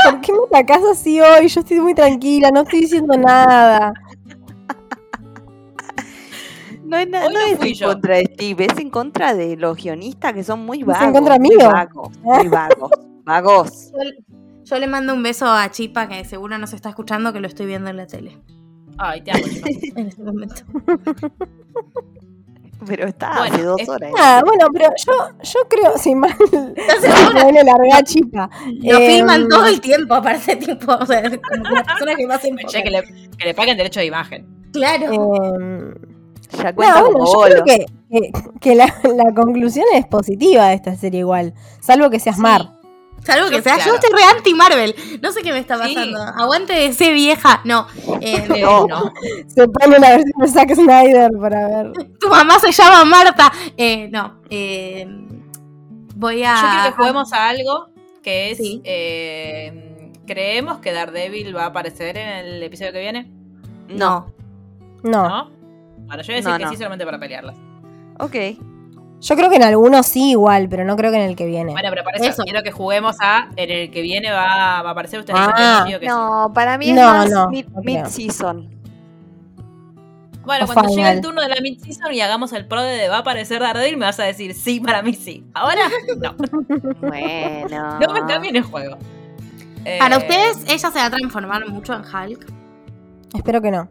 [0.06, 1.48] ¿Por qué me atacás así hoy?
[1.48, 3.94] Yo estoy muy tranquila, no estoy diciendo nada.
[6.84, 7.88] No es, na- Hoy no no es fui en yo.
[7.88, 11.12] contra de Steve, es en contra de los guionistas que son muy Es en vagos.
[11.14, 11.70] contra muy mío.
[11.72, 12.92] vagos, muy vagos.
[13.24, 13.92] vagos.
[13.94, 14.00] Yo,
[14.64, 17.66] yo le mando un beso a Chipa, que seguro nos está escuchando, que lo estoy
[17.66, 18.38] viendo en la tele
[18.98, 19.44] Ay, te amo,
[19.96, 20.56] en este momento.
[22.88, 24.12] Pero está Bueno, hace dos horas.
[24.18, 25.14] Ah, bueno, pero yo,
[25.44, 26.36] yo creo, sin mal,
[27.00, 27.44] segura?
[27.44, 28.50] bueno, larga chipa.
[28.82, 32.40] Lo Em, filman todo el tiempo, aparte, tipo, o sea, como la persona que más
[32.42, 33.04] que le,
[33.38, 34.48] que le paguen derecho de imagen.
[34.74, 35.12] Claro.
[35.14, 35.94] em,
[36.58, 40.68] Ya cuenta no, bueno, como yo creo que, que, que la, la conclusión es positiva
[40.70, 41.54] de esta serie igual.
[41.82, 42.42] Salvo que seas Sí.
[42.42, 42.81] Mar.
[43.24, 43.96] Salvo que Yo, sea, yo claro.
[44.00, 44.96] estoy re anti-Marvel.
[45.22, 45.94] No sé qué me está Sí.
[45.94, 46.22] pasando.
[46.22, 47.62] Aguante de ser vieja.
[47.66, 47.88] No.
[48.20, 48.88] eh, Eh, No.
[48.88, 49.14] no.
[49.48, 51.92] Se pone la versión de Zack Snyder para ver.
[52.20, 53.52] tu mamá se llama Marta.
[53.78, 54.42] Eh, no.
[54.50, 55.08] eh,
[56.16, 56.56] voy a.
[56.56, 57.90] Yo quiero que juguemos a algo
[58.24, 58.58] que es.
[58.58, 58.82] Sí.
[58.84, 59.88] eh,
[60.26, 63.30] ¿Creemos que Daredevil va a aparecer en el episodio que viene?
[63.90, 64.34] No.
[65.04, 65.28] No.
[65.30, 65.50] ¿No?
[66.06, 66.70] Bueno, yo voy a decir No, que no.
[66.72, 67.58] sí solamente para pelearlas.
[68.20, 68.36] Ok.
[69.22, 71.72] Yo creo que en algunos sí igual, pero no creo que en el que viene.
[71.74, 72.44] Bueno, pero para eso, Eso.
[72.44, 73.50] quiero que juguemos a.
[73.56, 75.40] En el que viene va, va a aparecer ustedes.
[75.40, 75.86] dicen que Ah.
[75.88, 76.06] no, sí.
[76.08, 78.04] No, para mí es No, más no, mid- no creo.
[78.04, 78.70] mid-season.
[80.44, 81.16] Bueno, O cuando llegue final.
[81.18, 84.06] el turno de la mid-season y hagamos el pro de va a aparecer Daredevil, me
[84.08, 85.46] vas a decir sí, para mí sí.
[85.54, 85.82] Ahora,
[86.18, 86.34] no.
[87.02, 88.00] bueno.
[88.00, 88.98] No me cambien el juego.
[90.00, 92.52] Para Eh, ustedes, ella se va a transformar mucho en Hulk.
[93.36, 93.88] Espero que no.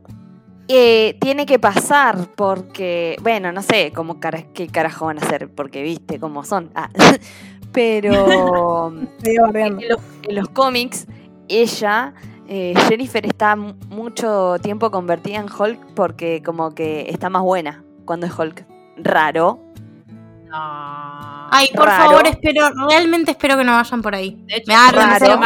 [0.68, 5.48] Eh, tiene que pasar porque, bueno, no sé cómo cara- qué carajo van a hacer,
[5.52, 6.70] porque viste cómo son.
[6.74, 6.88] Ah,
[7.72, 8.92] Pero
[9.24, 9.98] en los,
[10.28, 11.06] en los cómics,
[11.48, 12.14] ella
[12.48, 17.82] eh, Jennifer está mu- mucho tiempo convertida en Hulk porque como que está más buena
[18.04, 18.64] cuando es Hulk.
[18.98, 19.60] Raro.
[20.46, 21.48] No.
[21.52, 22.10] Ay, por Raro.
[22.10, 24.36] favor, espero, realmente espero que no vayan por ahí.
[24.46, 25.38] De hecho, Me raro.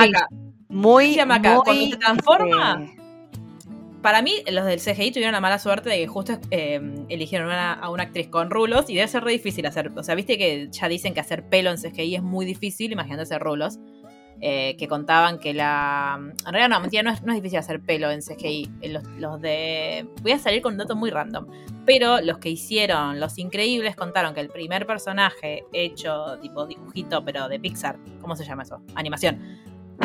[0.69, 2.97] Muy, cuando muy, se transforma, eh,
[4.05, 6.79] Para mí, los del CGI tuvieron la mala suerte de que justo eh,
[7.09, 9.93] eligieron a una actriz con rulos y debe ser re difícil hacer.
[9.97, 13.23] O sea, viste que ya dicen que hacer pelo en CGI es muy difícil, imagínate
[13.23, 13.79] hacer rulos.
[14.43, 16.19] eh, que contaban que la.
[16.19, 18.71] En realidad, no, mentira, no es, no es difícil hacer pelo en CGI.
[18.91, 20.07] Los, los de.
[20.23, 21.47] Voy a salir con un dato muy random.
[21.87, 27.49] Pero los que hicieron Los Increíbles contaron que el primer personaje hecho tipo dibujito, pero
[27.49, 28.83] de Pixar, ¿cómo se llama eso?
[28.95, 29.41] Animación.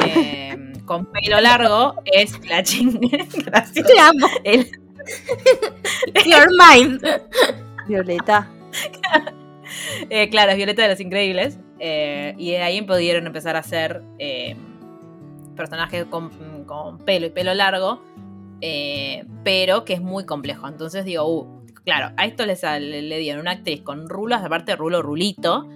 [0.06, 3.00] Eh, con pelo largo es la ching.
[3.46, 3.86] Gracias.
[3.88, 4.28] Te amo.
[4.44, 4.70] El-
[6.26, 7.02] Your mind.
[7.88, 8.50] Violeta.
[10.10, 11.58] eh, claro, es Violeta de los Increíbles.
[11.80, 14.56] eh, y de ahí pudieron empezar a hacer eh,
[15.56, 16.30] personajes con,
[16.66, 18.02] con pelo y pelo largo,
[18.62, 20.68] eh, pero que es muy complejo.
[20.68, 24.76] Entonces digo, uh, claro, a esto le, sale- le dieron una actriz con rulos, aparte
[24.76, 25.68] rulo rulito.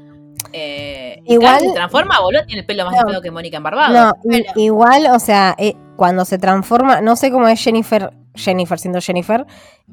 [0.52, 3.10] Eh, Igual- se transforma, boludo, tiene el pelo más No.
[3.12, 4.14] feo que Mónica en Barbado.
[4.26, 8.80] No, i- igual, o sea, eh, cuando se transforma, no sé cómo es Jennifer, Jennifer
[8.80, 9.46] siendo Jennifer,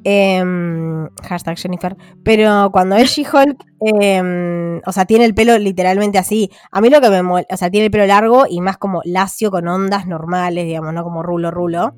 [0.05, 6.51] em, hashtag Jennifer, pero cuando es She-Hulk, em, o sea, tiene el pelo literalmente así.
[6.71, 9.03] A mí lo que me molesta, o sea, tiene el pelo largo y más como
[9.05, 11.95] lacio con ondas normales, digamos, no como rulo, rulo.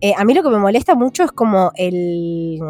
[0.00, 2.60] Eh, a mí lo que me molesta mucho es como el...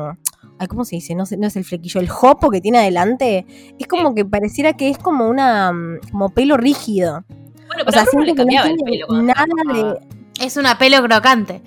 [0.66, 1.14] ¿cómo se dice?
[1.14, 3.46] No, es el flequillo, el jopo que tiene adelante.
[3.78, 5.72] Es como que pareciera que es como una...
[5.72, 7.24] mm, como pelo rígido.
[7.28, 9.98] Bueno, O pero sea, a Bruno le siento que no cambiaba el pelo nada
[10.38, 10.44] de...
[10.44, 11.62] Es una pelo crocante.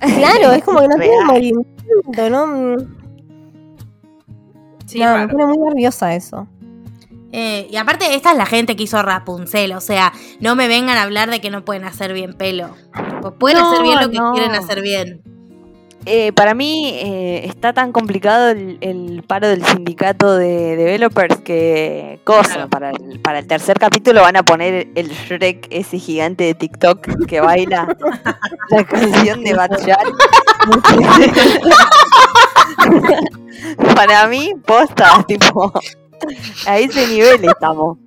[0.00, 2.46] Claro, es como que no tiene movimiento, ¿no?
[2.46, 2.98] Mm,
[4.86, 6.48] Sí, no, me pone muy nerviosa eso.
[7.30, 9.72] Eh, y aparte, esta es la gente que hizo Rapunzel.
[9.72, 12.70] O sea, no me vengan a hablar de que no pueden hacer bien pelo.
[13.38, 14.32] Pueden No, hacer bien lo que no.
[14.32, 15.22] quieren hacer bien.
[16.10, 22.18] Eh, para mí eh, está tan complicado el, el paro del sindicato de developers que
[22.24, 22.70] cosa, Claro.
[22.70, 27.26] para, el, para el tercer capítulo van a poner el Shrek ese gigante de TikTok
[27.26, 27.94] que baila
[28.70, 30.14] la canción de Batshal.
[33.94, 35.72] para mí, posta, tipo,
[36.66, 37.98] a ese nivel estamos.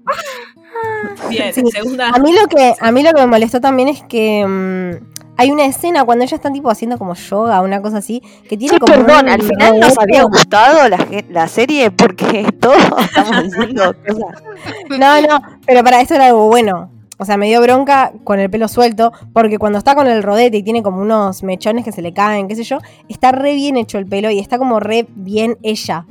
[1.30, 1.64] Bien, Sí.
[1.72, 2.10] segunda.
[2.10, 5.52] A mí lo que, a mí lo que me molestó también es que mm, hay
[5.52, 8.80] una escena cuando ellas están tipo haciendo como yoga, una cosa así, que tiene Sí,
[8.80, 10.02] como perdón, al final nos rodete.
[10.02, 14.44] había gustado la, la serie porque todos estamos diciendo cosas.
[15.00, 16.90] No, no, pero para eso era algo bueno.
[17.18, 20.58] O sea, me dio bronca con el pelo suelto, porque cuando está con el rodete
[20.58, 22.80] y tiene como unos mechones que se le caen, qué sé yo,
[23.10, 26.06] está re bien hecho el pelo y está como re bien ella.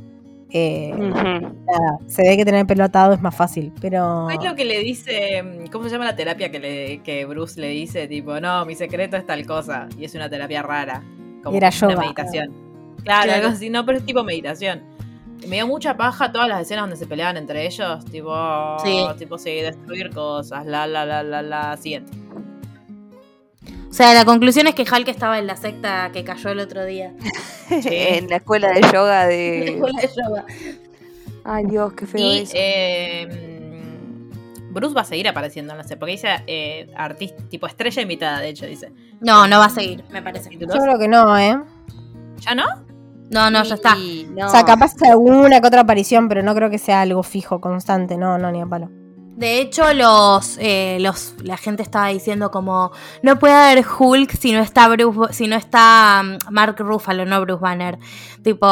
[0.53, 4.29] Eh, nada, se ve que tener el pelo atado es más fácil, pero...
[4.29, 7.59] Es lo que le dice, mm, ¿cómo se llama la terapia que, le, que Bruce
[7.59, 8.07] le dice?
[8.07, 9.87] Tipo, no, mi secreto es tal cosa.
[9.97, 11.03] Y es una terapia rara.
[11.43, 11.95] Como Era una yoga.
[12.01, 12.47] meditación.
[13.03, 13.31] Claro, Claro.
[13.33, 14.81] algo así, no, pero es tipo meditación.
[15.47, 18.03] Me dio mucha paja todas las escenas donde se peleaban entre ellos.
[18.05, 18.35] Tipo,
[18.83, 19.05] Sí.
[19.17, 21.77] tipo, sí, destruir cosas, la, la, la, la, la.
[21.77, 22.11] Siguiente.
[23.91, 26.85] O sea, la conclusión es que Hulk estaba en la secta que cayó el otro
[26.85, 27.13] día.
[27.69, 29.67] en la escuela de yoga de...
[29.73, 30.45] Escuela de yoga.
[31.43, 32.53] Ay Dios, qué feo Y eso.
[32.55, 35.97] eh, mm, Bruce va a seguir apareciendo en la serie.
[35.97, 38.93] Porque dice eh, artista, tipo estrella invitada, de hecho, dice.
[39.19, 40.49] No, no va a seguir, me parece.
[40.55, 41.59] Yo creo que no, ¿eh?
[42.37, 42.63] ¿Ya no?
[43.29, 43.95] No, no, ya está.
[43.95, 44.47] No.
[44.47, 48.17] O sea, capaz alguna que otra aparición, pero no creo que sea algo fijo, constante,
[48.17, 48.89] no, no, ni a palo.
[49.41, 52.91] De hecho, los, eh, los, la gente estaba diciendo como
[53.23, 57.41] no puede haber Hulk si no está Bruce, si no está mm, Mark Ruffalo, no
[57.41, 57.97] Bruce Banner.
[58.43, 58.67] Tipo,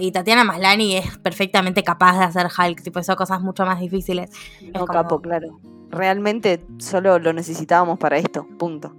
[0.00, 4.30] y Tatiana Maslany es perfectamente capaz de hacer Hulk, tipo, son cosas mucho más difíciles.
[4.74, 5.60] No, como- capo, claro.
[5.90, 8.92] Realmente solo lo necesitábamos para esto, punto.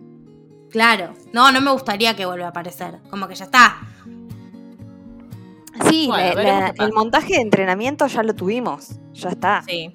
[0.70, 1.14] Claro.
[1.34, 3.00] No, no me gustaría que vuelva a aparecer.
[3.10, 3.76] Como que ya está.
[5.90, 8.92] Sí, Bueno, la- la- el montaje de entrenamiento ya lo tuvimos.
[9.14, 9.62] Ya está.
[9.68, 9.92] Sí.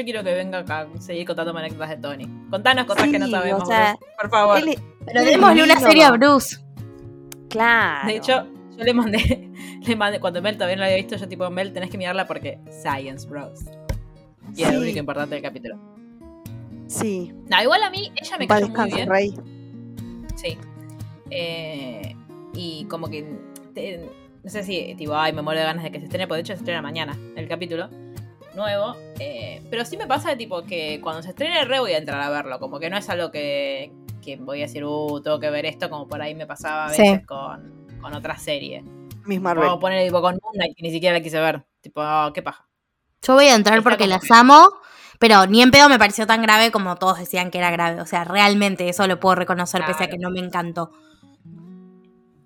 [0.00, 2.26] Yo quiero que venga acá a seguir contando anécdotas de Tony.
[2.50, 4.58] Contanos cosas que no Sí, sabemos, o sea, Bruce, por favor.
[4.58, 6.56] Él- Pero démosle una serie a Bruce.
[7.50, 8.08] Claro.
[8.08, 8.46] De hecho,
[8.78, 9.50] yo le mandé,
[9.86, 12.26] le mandé, cuando Mel todavía no la había visto, yo tipo, Mel, tenés que mirarla
[12.26, 13.60] porque Science Bros.
[14.56, 14.84] Y era lo Sí.
[14.84, 15.76] único importante del capítulo.
[16.86, 17.34] sí.
[17.50, 19.08] No, igual a mí, ella me cayó muy bien.
[19.10, 19.34] Rey.
[20.36, 20.56] Sí.
[21.30, 22.16] Eh,
[22.54, 23.36] y como que.
[23.74, 24.08] te-
[24.42, 26.40] no sé si, tipo, ay, me muero de ganas de que se estrene, porque de
[26.42, 27.90] hecho se estrena mañana el capítulo
[28.54, 28.96] nuevo.
[29.18, 32.30] eh, pero sí me pasa, tipo, que cuando se estrene re voy a entrar a
[32.30, 32.58] verlo.
[32.58, 33.92] Como que no es algo que,
[34.22, 36.90] que voy a decir, uh, tengo que ver esto, como por ahí me pasaba a
[36.90, 37.02] Sí.
[37.02, 38.82] veces con, con otra serie.
[39.24, 39.64] Miss Marvel.
[39.64, 41.64] Vamos a poner, tipo, con Knight, que ni siquiera la quise ver.
[41.80, 42.66] Tipo, oh, qué paja.
[43.22, 44.68] Yo voy a entrar Está porque las amo,
[45.18, 48.00] Pero ni en pedo me pareció tan grave como todos decían que era grave.
[48.00, 50.90] O sea, realmente eso lo puedo reconocer pese a que no me encantó.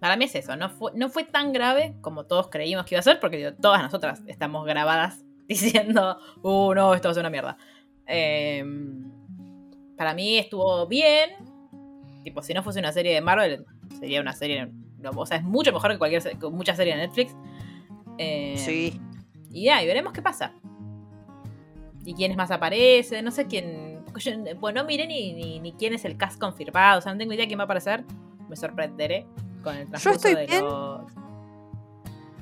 [0.00, 3.00] Para mí es eso, no fue, no fue tan grave como todos creímos que iba
[3.00, 7.22] a ser, porque digo, todas nosotras estamos grabadas diciendo, uh, no, esto va a ser
[7.22, 7.56] una mierda.
[8.06, 8.64] Eh,
[9.96, 11.30] para mí estuvo bien.
[12.22, 13.64] Tipo, si no fuese una serie de Marvel,
[13.98, 14.70] sería una serie.
[15.14, 17.36] O sea, es mucho mejor que cualquier que mucha serie de Netflix.
[18.18, 19.00] Eh, Sí.
[19.50, 20.52] Y ya, y veremos qué pasa.
[22.04, 24.04] Y quiénes más aparecen, no sé quién.
[24.16, 27.18] yo, bueno, no miré ni, ni, ni quién es el cast confirmado, o sea, no
[27.18, 28.04] tengo idea quién va a aparecer.
[28.48, 29.26] Me sorprenderé
[29.62, 30.64] con el transcurso estoy de bien.
[30.64, 31.12] los.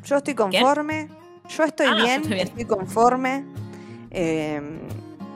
[0.04, 1.08] Yo estoy conforme.
[1.56, 2.46] Yo estoy Ah, bien, estoy bien.
[2.48, 3.44] estoy conforme.
[4.10, 4.60] Eh,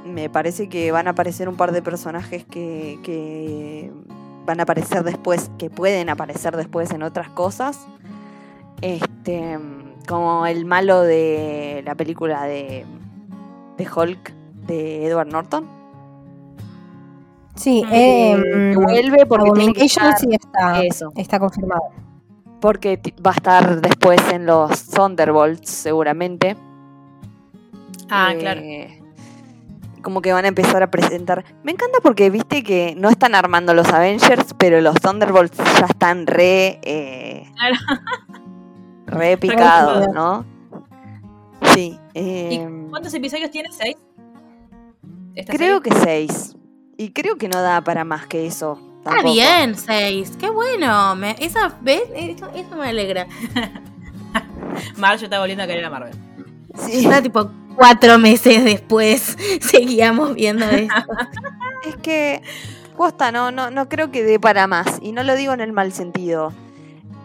[0.06, 3.90] me parece que van a aparecer un par de personajes que, que
[4.46, 7.86] van a aparecer después, que pueden aparecer después en otras cosas.
[8.82, 9.58] Este,
[10.06, 12.84] como el malo de la película de,
[13.76, 14.32] de Hulk
[14.66, 15.66] de Edward Norton.
[17.54, 21.10] Sí, eh, vuelve porque tiene que estar- sí está, Eso.
[21.16, 21.82] está confirmado.
[22.61, 26.57] Porque va a estar después en los Thunderbolts, seguramente.
[28.11, 28.62] Ah, Eh, claro.
[30.02, 31.44] Como que van a empezar a presentar.
[31.64, 36.26] Me encanta porque viste que no están armando los Avengers, pero los Thunderbolts ya están
[36.28, 36.78] re.
[36.82, 37.74] eh, Claro.
[39.07, 40.44] re picados, ¿no?
[41.74, 41.98] Sí.
[42.14, 43.70] ¿Y eh, cuántos episodios tiene?
[43.72, 43.96] ¿Seis?
[45.34, 45.98] ¿Esta creo serie?
[45.98, 46.57] que seis.
[46.96, 48.78] Y creo que no da para más que eso.
[49.07, 50.32] Está bien, seis.
[50.38, 51.14] Qué bueno.
[51.14, 52.02] Me, esa, ¿ves?
[52.14, 53.26] Eso, eso me alegra.
[54.96, 56.14] Marge está volviendo a querer a Marvel.
[56.74, 57.04] Sí.
[57.04, 60.94] Está tipo cuatro meses después seguíamos viendo esto.
[61.84, 62.42] Es que,
[62.96, 64.98] posta, no, no, no creo que dé para más.
[65.00, 66.52] Y no lo digo en el mal sentido.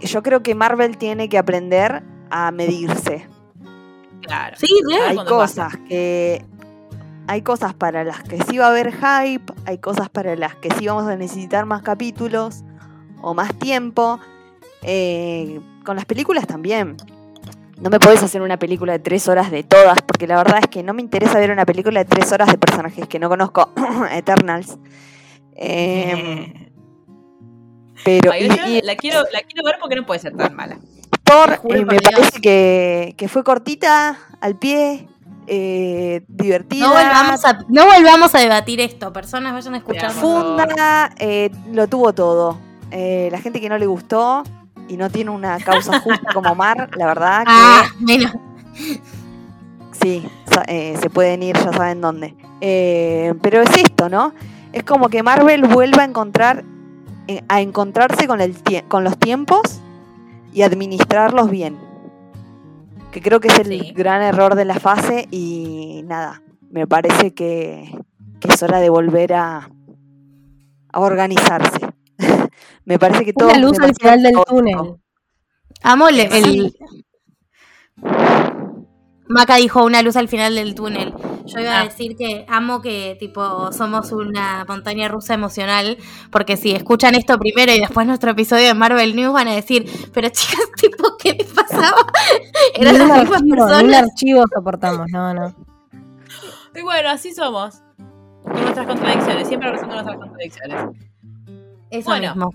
[0.02, 3.28] Yo creo que Marvel tiene que aprender a medirse.
[4.22, 4.56] Claro.
[4.60, 5.18] Sí, real.
[5.18, 6.46] Hay cosas que.
[7.28, 10.70] Hay cosas para las que sí va a haber hype, hay cosas para las que
[10.76, 12.64] sí vamos a necesitar más capítulos
[13.22, 14.20] o más tiempo.
[14.84, 16.98] Eh, con las películas también.
[17.80, 20.68] No me podés hacer una película de tres horas de todas, porque la verdad es
[20.68, 23.70] que no me interesa ver una película de tres horas de personajes que no conozco.
[24.12, 24.78] Eternals.
[25.56, 26.70] Eh,
[28.06, 30.56] pero Ay, y- yo y la, quiero, la quiero ver porque no puede ser tan
[30.56, 30.78] mala.
[31.30, 32.02] Juro eh, por me Dios.
[32.12, 35.08] parece que, que fue cortita, al pie,
[35.48, 36.88] eh, divertida.
[36.88, 39.12] No volvamos, a, no volvamos a debatir esto.
[39.14, 40.12] Personas vayan a escuchar.
[40.12, 42.58] Funda, eh, lo tuvo todo.
[42.92, 44.44] Eh, la gente que no le gustó
[44.88, 48.32] y no tiene una causa justa como Mar, la verdad que Ah, menos.
[49.92, 50.26] sí,
[50.68, 52.36] eh, se pueden ir, ya saben dónde.
[52.62, 54.34] Eh, pero es esto, ¿no?
[54.74, 56.64] Es como que Marvel vuelva a encontrar,
[57.48, 59.62] a encontrarse con, el tie- con los tiempos
[60.54, 61.78] y administrarlos bien.
[63.12, 63.94] Que creo que es el Sí.
[63.94, 67.94] gran error de la fase y nada, me parece que,
[68.40, 69.70] que es hora de volver a,
[70.94, 71.80] a organizarse.
[72.86, 74.78] me parece que todo Una luz al final del túnel.
[75.84, 76.76] Amo el, el- Sí.
[79.32, 81.14] Maca dijo una luz al final del túnel.
[81.46, 81.84] Yo iba a Ah.
[81.86, 85.98] decir que amo que tipo somos una montaña rusa emocional,
[86.32, 89.86] porque si escuchan esto primero y después nuestro episodio de Marvel News van a decir,
[90.14, 91.98] pero chicas, tipo, ¿qué les pasaba?
[92.76, 94.04] Eran las mismas archivo, ni un personas.
[94.04, 95.56] archivo soportamos, no, no.
[96.76, 97.82] Y bueno, así somos.
[98.44, 100.86] Con nuestras contradicciones, siempre abrazando nuestras contradicciones.
[101.90, 102.30] Eso Bueno.
[102.36, 102.52] mismo.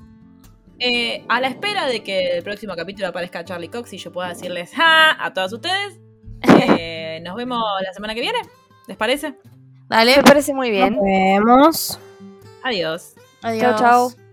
[0.79, 4.29] Eh, a la espera de que el próximo capítulo aparezca Charlie Cox y yo pueda
[4.29, 5.17] decirles ¡Ja!
[5.25, 5.99] a todas ustedes,
[6.43, 8.39] eh, nos vemos la semana que viene.
[8.87, 9.35] ¿Les parece?
[9.89, 10.95] Dale, Me parece muy bien.
[10.95, 12.01] Nos vemos.
[12.63, 13.15] Adiós.
[13.43, 13.77] adiós.
[13.77, 14.26] Chau, chau.